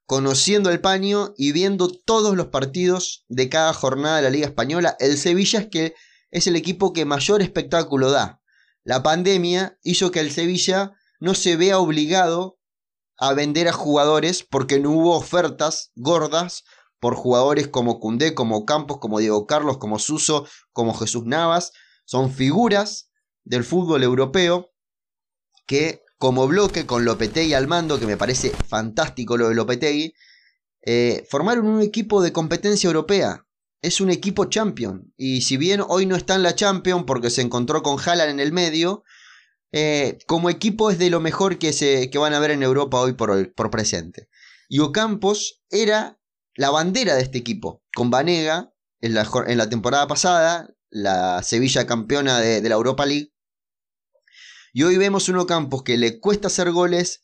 conociendo 0.06 0.70
el 0.70 0.82
paño 0.82 1.34
y 1.38 1.54
viendo 1.54 1.88
todos 1.88 2.36
los 2.36 2.48
partidos 2.48 3.24
de 3.30 3.48
cada 3.48 3.72
jornada 3.72 4.18
de 4.18 4.24
la 4.24 4.32
Liga 4.32 4.48
Española. 4.48 4.98
El 5.00 5.18
Sevilla 5.18 5.62
es 5.62 5.68
que 5.70 5.94
es 6.30 6.46
el 6.48 6.58
equipo 6.58 6.92
que 6.92 7.06
mayor 7.06 7.42
espectáculo 7.42 8.12
da. 8.12 8.41
La 8.84 9.04
pandemia 9.04 9.78
hizo 9.84 10.12
que 10.12 10.20
el 10.20 10.32
Sevilla 10.32 10.94
no 11.20 11.36
se 11.36 11.56
vea 11.56 11.80
obligado 11.80 12.60
a 13.18 13.34
vender 13.34 13.68
a 13.68 13.74
jugadores 13.74 14.44
porque 14.44 14.80
no 14.80 14.92
hubo 14.92 15.16
ofertas 15.16 15.92
gordas 15.96 16.64
por 17.00 17.16
jugadores 17.16 17.68
como 17.68 18.00
Cundé, 18.00 18.34
como 18.34 18.66
Campos, 18.66 18.98
como 19.00 19.20
Diego 19.20 19.46
Carlos, 19.46 19.78
como 19.78 20.00
Suso, 20.00 20.48
como 20.72 20.94
Jesús 20.94 21.26
Navas. 21.26 21.72
Son 22.06 22.32
figuras 22.32 23.12
del 23.44 23.64
fútbol 23.64 24.04
europeo 24.04 24.72
que 25.68 26.04
como 26.18 26.48
bloque 26.48 26.86
con 26.86 27.06
Lopetegui 27.06 27.54
al 27.54 27.68
mando, 27.68 28.00
que 28.00 28.06
me 28.06 28.18
parece 28.18 28.52
fantástico 28.52 29.38
lo 29.38 29.50
de 29.50 29.56
Lopetegui, 29.56 30.14
eh, 30.84 31.26
formaron 31.30 31.66
un 31.68 31.82
equipo 31.82 32.22
de 32.22 32.32
competencia 32.32 32.88
europea 32.88 33.46
es 33.82 34.00
un 34.00 34.10
equipo 34.10 34.46
champion. 34.46 35.14
Y 35.18 35.42
si 35.42 35.58
bien 35.58 35.82
hoy 35.88 36.06
no 36.06 36.16
está 36.16 36.36
en 36.36 36.44
la 36.44 36.56
champion 36.56 37.06
porque 37.06 37.30
se 37.30 37.42
encontró 37.42 37.82
con 37.84 38.00
Haaland 38.00 38.32
en 38.32 38.40
el 38.40 38.52
medio, 38.52 39.04
eh, 39.72 40.20
como 40.28 40.50
equipo 40.50 40.92
es 40.92 41.00
de 41.00 41.10
lo 41.10 41.20
mejor 41.20 41.58
que, 41.58 41.74
se, 41.74 42.10
que 42.10 42.18
van 42.18 42.34
a 42.34 42.40
ver 42.40 42.52
en 42.52 42.64
Europa 42.64 43.00
hoy 43.00 43.14
por, 43.14 43.54
por 43.54 43.72
presente. 43.72 44.30
Y 44.70 44.80
Ocampos 44.80 45.64
era 45.70 46.20
la 46.56 46.70
bandera 46.70 47.16
de 47.16 47.24
este 47.24 47.38
equipo, 47.38 47.84
con 47.96 48.10
Vanega 48.10 48.74
en 49.00 49.14
la, 49.14 49.28
en 49.48 49.58
la 49.58 49.70
temporada 49.70 50.08
pasada, 50.08 50.70
la 50.90 51.42
Sevilla 51.44 51.88
campeona 51.88 52.40
de, 52.40 52.62
de, 52.62 52.70
la 52.70 52.76
Europa 52.76 53.06
League. 53.06 53.34
Y 54.74 54.84
hoy 54.84 54.98
vemos 54.98 55.28
un 55.30 55.38
Ocampos 55.38 55.84
que 55.84 55.98
le 55.98 56.20
cuesta 56.20 56.48
hacer 56.48 56.72
goles, 56.72 57.22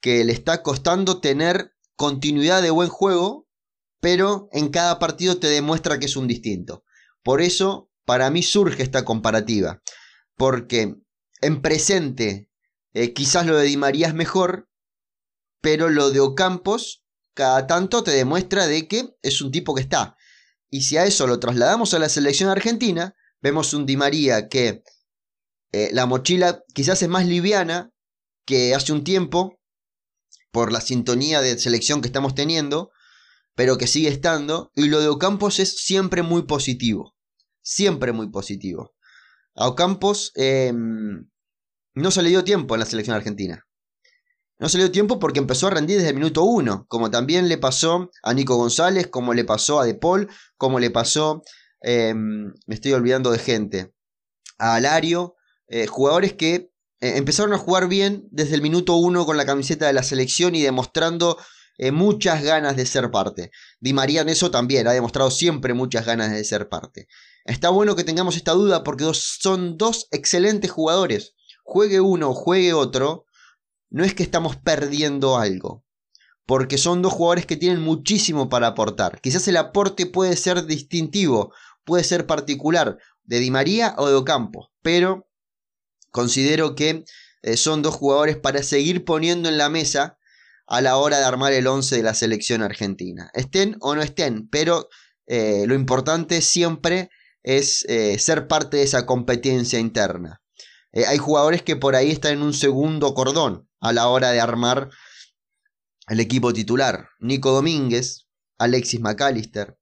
que 0.00 0.24
le 0.24 0.32
está 0.32 0.62
costando 0.62 1.20
tener 1.20 1.72
continuidad 1.96 2.62
de 2.62 2.70
buen 2.70 2.88
juego, 2.88 3.49
pero 4.00 4.48
en 4.52 4.70
cada 4.70 4.98
partido 4.98 5.38
te 5.38 5.48
demuestra 5.48 5.98
que 5.98 6.06
es 6.06 6.16
un 6.16 6.26
distinto. 6.26 6.84
Por 7.22 7.40
eso, 7.42 7.90
para 8.04 8.30
mí 8.30 8.42
surge 8.42 8.82
esta 8.82 9.04
comparativa, 9.04 9.82
porque 10.36 10.96
en 11.40 11.62
presente 11.62 12.50
eh, 12.92 13.12
quizás 13.12 13.46
lo 13.46 13.56
de 13.56 13.64
Di 13.64 13.76
María 13.76 14.08
es 14.08 14.14
mejor, 14.14 14.68
pero 15.60 15.90
lo 15.90 16.10
de 16.10 16.20
Ocampos 16.20 17.04
cada 17.34 17.66
tanto 17.66 18.02
te 18.02 18.10
demuestra 18.10 18.66
de 18.66 18.88
que 18.88 19.14
es 19.22 19.40
un 19.40 19.52
tipo 19.52 19.74
que 19.74 19.82
está. 19.82 20.16
Y 20.68 20.82
si 20.82 20.96
a 20.96 21.04
eso 21.04 21.26
lo 21.26 21.38
trasladamos 21.40 21.94
a 21.94 21.98
la 21.98 22.08
selección 22.08 22.50
argentina, 22.50 23.14
vemos 23.40 23.72
un 23.74 23.86
Di 23.86 23.96
María 23.96 24.48
que 24.48 24.82
eh, 25.72 25.90
la 25.92 26.06
mochila 26.06 26.64
quizás 26.74 27.02
es 27.02 27.08
más 27.08 27.26
liviana 27.26 27.92
que 28.44 28.74
hace 28.74 28.92
un 28.92 29.04
tiempo, 29.04 29.60
por 30.50 30.72
la 30.72 30.80
sintonía 30.80 31.40
de 31.40 31.58
selección 31.58 32.00
que 32.00 32.08
estamos 32.08 32.34
teniendo, 32.34 32.90
pero 33.60 33.76
que 33.76 33.86
sigue 33.86 34.08
estando. 34.08 34.72
Y 34.74 34.88
lo 34.88 35.00
de 35.00 35.08
Ocampos 35.08 35.58
es 35.58 35.76
siempre 35.76 36.22
muy 36.22 36.44
positivo. 36.44 37.14
Siempre 37.60 38.12
muy 38.12 38.30
positivo. 38.30 38.94
A 39.54 39.68
Ocampos 39.68 40.32
em, 40.34 41.28
no 41.92 42.10
se 42.10 42.22
le 42.22 42.30
dio 42.30 42.42
tiempo 42.42 42.74
en 42.74 42.80
la 42.80 42.86
selección 42.86 43.16
argentina. 43.16 43.66
No 44.58 44.70
se 44.70 44.78
le 44.78 44.84
dio 44.84 44.92
tiempo 44.92 45.18
porque 45.18 45.40
empezó 45.40 45.66
a 45.66 45.72
rendir 45.72 45.98
desde 45.98 46.08
el 46.08 46.14
minuto 46.14 46.42
uno, 46.42 46.86
como 46.88 47.10
también 47.10 47.50
le 47.50 47.58
pasó 47.58 48.10
a 48.22 48.32
Nico 48.32 48.56
González, 48.56 49.08
como 49.08 49.34
le 49.34 49.44
pasó 49.44 49.78
a 49.78 49.84
De 49.84 49.94
Paul, 49.94 50.30
como 50.56 50.80
le 50.80 50.90
pasó, 50.90 51.42
em, 51.82 52.54
me 52.66 52.74
estoy 52.74 52.94
olvidando 52.94 53.30
de 53.30 53.40
gente, 53.40 53.92
a 54.56 54.76
Alario, 54.76 55.34
eh, 55.68 55.86
jugadores 55.86 56.32
que 56.32 56.72
eh, 57.00 57.18
empezaron 57.18 57.52
a 57.52 57.58
jugar 57.58 57.88
bien 57.88 58.26
desde 58.30 58.54
el 58.54 58.62
minuto 58.62 58.96
uno 58.96 59.26
con 59.26 59.36
la 59.36 59.44
camiseta 59.44 59.86
de 59.86 59.92
la 59.92 60.02
selección 60.02 60.54
y 60.54 60.62
demostrando 60.62 61.36
eh, 61.82 61.92
muchas 61.92 62.42
ganas 62.42 62.76
de 62.76 62.84
ser 62.84 63.10
parte. 63.10 63.52
Di 63.80 63.94
María 63.94 64.20
en 64.20 64.28
eso 64.28 64.50
también 64.50 64.86
ha 64.86 64.92
demostrado 64.92 65.30
siempre 65.30 65.72
muchas 65.72 66.04
ganas 66.04 66.30
de 66.30 66.44
ser 66.44 66.68
parte. 66.68 67.08
Está 67.46 67.70
bueno 67.70 67.96
que 67.96 68.04
tengamos 68.04 68.36
esta 68.36 68.52
duda 68.52 68.84
porque 68.84 69.10
son 69.14 69.78
dos 69.78 70.06
excelentes 70.10 70.70
jugadores. 70.70 71.36
Juegue 71.64 72.00
uno, 72.00 72.34
juegue 72.34 72.74
otro, 72.74 73.24
no 73.88 74.04
es 74.04 74.12
que 74.12 74.22
estamos 74.22 74.56
perdiendo 74.56 75.38
algo. 75.38 75.86
Porque 76.44 76.76
son 76.76 77.00
dos 77.00 77.14
jugadores 77.14 77.46
que 77.46 77.56
tienen 77.56 77.80
muchísimo 77.80 78.50
para 78.50 78.66
aportar. 78.66 79.18
Quizás 79.22 79.48
el 79.48 79.56
aporte 79.56 80.04
puede 80.04 80.36
ser 80.36 80.66
distintivo, 80.66 81.54
puede 81.84 82.04
ser 82.04 82.26
particular, 82.26 82.98
de 83.24 83.38
Di 83.38 83.50
María 83.50 83.94
o 83.96 84.06
de 84.06 84.16
Ocampo. 84.16 84.70
Pero 84.82 85.30
considero 86.10 86.74
que 86.74 87.06
eh, 87.40 87.56
son 87.56 87.80
dos 87.80 87.94
jugadores 87.94 88.36
para 88.36 88.62
seguir 88.62 89.06
poniendo 89.06 89.48
en 89.48 89.56
la 89.56 89.70
mesa 89.70 90.18
a 90.70 90.80
la 90.80 90.96
hora 90.96 91.18
de 91.18 91.24
armar 91.24 91.52
el 91.52 91.66
11 91.66 91.96
de 91.96 92.02
la 92.02 92.14
selección 92.14 92.62
argentina. 92.62 93.30
Estén 93.34 93.76
o 93.80 93.94
no 93.94 94.02
estén, 94.02 94.48
pero 94.48 94.88
eh, 95.26 95.64
lo 95.66 95.74
importante 95.74 96.40
siempre 96.40 97.10
es 97.42 97.84
eh, 97.88 98.18
ser 98.18 98.46
parte 98.46 98.78
de 98.78 98.84
esa 98.84 99.04
competencia 99.04 99.78
interna. 99.78 100.40
hay 100.92 101.18
jugadores 101.18 101.62
que 101.62 101.76
por 101.76 101.94
ahí 101.96 102.10
están 102.10 102.32
en 102.34 102.42
un 102.42 102.54
segundo 102.54 103.14
cordón 103.14 103.68
a 103.80 103.92
la 103.92 104.08
hora 104.08 104.30
de 104.30 104.40
armar 104.40 104.90
el 106.08 106.20
equipo 106.20 106.52
titular. 106.52 107.08
Nico 107.18 107.50
Domínguez, 107.52 108.28
Alexis 108.58 109.00
McAllister, 109.00 109.76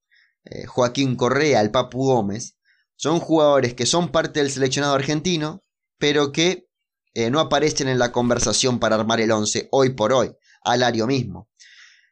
Joaquín 0.67 1.15
Correa, 1.15 1.61
el 1.61 1.71
Papu 1.71 2.05
Gómez. 2.05 2.57
Son 2.95 3.19
jugadores 3.19 3.73
que 3.75 3.85
son 3.85 4.11
parte 4.11 4.39
del 4.39 4.51
seleccionado 4.51 4.95
argentino, 4.95 5.63
pero 5.97 6.31
que 6.31 6.69
eh, 7.13 7.29
no 7.31 7.39
aparecen 7.39 7.87
en 7.87 7.99
la 7.99 8.11
conversación 8.11 8.79
para 8.79 8.95
armar 8.95 9.19
el 9.19 9.31
11 9.31 9.67
hoy 9.71 9.91
por 9.91 10.13
hoy, 10.13 10.31
Alario 10.61 11.07
mismo. 11.07 11.49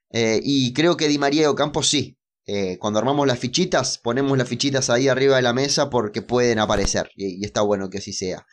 Eh, 0.10 0.40
y 0.44 0.74
creo 0.74 0.98
que 0.98 1.08
Di 1.08 1.18
María 1.18 1.44
y 1.44 1.46
Ocampo 1.46 1.84
sí. 1.84 2.18
Eh, 2.46 2.78
cuando 2.80 3.00
armamos 3.00 3.28
las 3.28 3.40
fichitas, 3.40 3.98
ponemos 3.98 4.38
las 4.38 4.48
fichitas 4.48 4.90
ahí 4.90 5.10
arriba 5.10 5.36
de 5.36 5.42
la 5.42 5.54
mesa 5.54 5.90
porque 5.90 6.22
pueden 6.22 6.60
aparecer. 6.60 7.12
Y, 7.16 7.42
y 7.42 7.46
está 7.46 7.62
bueno 7.62 7.90
que 7.90 7.98
así 7.98 8.14
sea. 8.14 8.46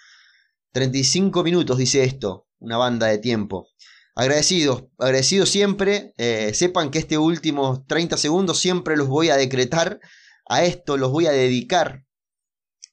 35 0.72 1.44
minutos 1.44 1.78
dice 1.78 2.02
esto, 2.02 2.48
una 2.58 2.76
banda 2.76 3.06
de 3.06 3.18
tiempo. 3.18 3.68
Agradecidos, 4.16 4.84
agradecidos 4.98 5.48
siempre. 5.48 6.14
sepan 6.52 6.90
que 6.90 6.98
este 6.98 7.18
último 7.18 7.84
30 7.86 8.16
segundos 8.16 8.58
siempre 8.58 8.96
los 8.96 9.08
voy 9.08 9.30
a 9.30 9.36
decretar. 9.36 10.00
A 10.48 10.64
esto 10.64 10.96
los 10.96 11.10
voy 11.10 11.26
a 11.26 11.32
dedicar 11.32 12.04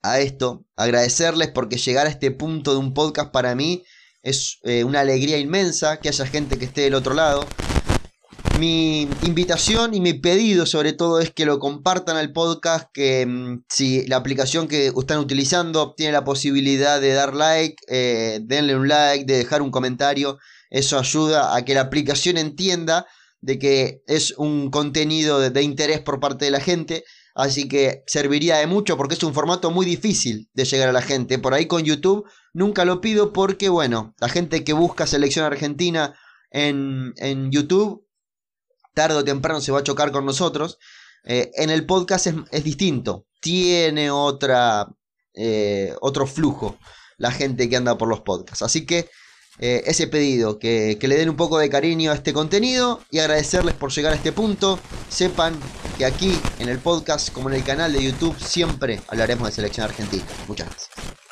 a 0.03 0.19
esto, 0.19 0.65
agradecerles 0.75 1.49
porque 1.49 1.77
llegar 1.77 2.07
a 2.07 2.09
este 2.09 2.31
punto 2.31 2.73
de 2.73 2.79
un 2.79 2.93
podcast 2.93 3.31
para 3.31 3.55
mí 3.55 3.83
es 4.23 4.59
eh, 4.63 4.83
una 4.83 5.01
alegría 5.01 5.37
inmensa 5.37 5.99
que 5.99 6.09
haya 6.09 6.25
gente 6.25 6.57
que 6.57 6.65
esté 6.65 6.81
del 6.81 6.93
otro 6.93 7.13
lado. 7.13 7.45
Mi 8.59 9.09
invitación 9.23 9.93
y 9.95 10.01
mi 10.01 10.13
pedido 10.13 10.65
sobre 10.65 10.93
todo 10.93 11.19
es 11.19 11.31
que 11.31 11.45
lo 11.45 11.57
compartan 11.57 12.17
al 12.17 12.31
podcast, 12.31 12.89
que 12.93 13.25
mm, 13.25 13.63
si 13.69 14.05
la 14.07 14.17
aplicación 14.17 14.67
que 14.67 14.87
están 14.87 15.19
utilizando 15.19 15.93
tiene 15.95 16.11
la 16.11 16.23
posibilidad 16.23 17.01
de 17.01 17.13
dar 17.13 17.33
like, 17.33 17.75
eh, 17.87 18.39
denle 18.43 18.75
un 18.75 18.87
like, 18.87 19.25
de 19.25 19.37
dejar 19.37 19.61
un 19.61 19.71
comentario, 19.71 20.37
eso 20.69 20.99
ayuda 20.99 21.55
a 21.55 21.65
que 21.65 21.73
la 21.73 21.81
aplicación 21.81 22.37
entienda 22.37 23.07
de 23.39 23.57
que 23.57 24.03
es 24.05 24.35
un 24.37 24.69
contenido 24.69 25.39
de 25.39 25.63
interés 25.63 25.99
por 25.99 26.19
parte 26.19 26.45
de 26.45 26.51
la 26.51 26.59
gente 26.59 27.03
Así 27.33 27.67
que 27.67 28.03
serviría 28.07 28.57
de 28.57 28.67
mucho 28.67 28.97
porque 28.97 29.15
es 29.15 29.23
un 29.23 29.33
formato 29.33 29.71
muy 29.71 29.85
difícil 29.85 30.49
de 30.53 30.65
llegar 30.65 30.89
a 30.89 30.93
la 30.93 31.01
gente. 31.01 31.39
Por 31.39 31.53
ahí 31.53 31.65
con 31.65 31.83
YouTube 31.83 32.25
nunca 32.53 32.85
lo 32.85 33.01
pido 33.01 33.33
porque, 33.33 33.69
bueno, 33.69 34.13
la 34.19 34.29
gente 34.29 34.63
que 34.63 34.73
busca 34.73 35.07
selección 35.07 35.45
argentina 35.45 36.15
en, 36.49 37.13
en 37.17 37.51
YouTube, 37.51 38.05
tarde 38.93 39.15
o 39.15 39.23
temprano 39.23 39.61
se 39.61 39.71
va 39.71 39.79
a 39.79 39.83
chocar 39.83 40.11
con 40.11 40.25
nosotros. 40.25 40.77
Eh, 41.23 41.51
en 41.55 41.69
el 41.69 41.85
podcast 41.85 42.27
es, 42.27 42.63
distinto. 42.63 43.27
Tiene 43.39 44.11
otra, 44.11 44.87
eh, 45.33 45.95
otro 46.01 46.27
flujo 46.27 46.77
la 47.17 47.31
gente 47.31 47.69
que 47.69 47.77
anda 47.77 47.97
por 47.97 48.07
los 48.07 48.21
podcasts. 48.21 48.63
Así 48.63 48.85
que 48.85 49.09
eh, 49.61 49.83
ese 49.85 50.07
pedido, 50.07 50.59
que, 50.59 50.97
que, 50.99 51.07
le 51.07 51.17
den 51.17 51.29
un 51.29 51.35
poco 51.35 51.59
de 51.59 51.69
cariño 51.69 52.11
a 52.11 52.15
este 52.15 52.33
contenido 52.33 52.99
y 53.11 53.19
agradecerles 53.19 53.75
por 53.75 53.91
llegar 53.91 54.13
a 54.13 54.15
este 54.15 54.31
punto. 54.31 54.79
Sepan 55.09 55.57
que 55.97 56.05
aquí 56.05 56.35
en 56.59 56.67
el 56.67 56.79
podcast 56.79 57.31
como 57.31 57.49
en 57.49 57.55
el 57.55 57.63
canal 57.63 57.93
de 57.93 58.03
YouTube 58.03 58.35
siempre 58.39 58.99
hablaremos 59.07 59.47
de 59.47 59.53
selección 59.53 59.85
argentina. 59.85 60.25
Muchas 60.47 60.67
gracias. 60.67 61.30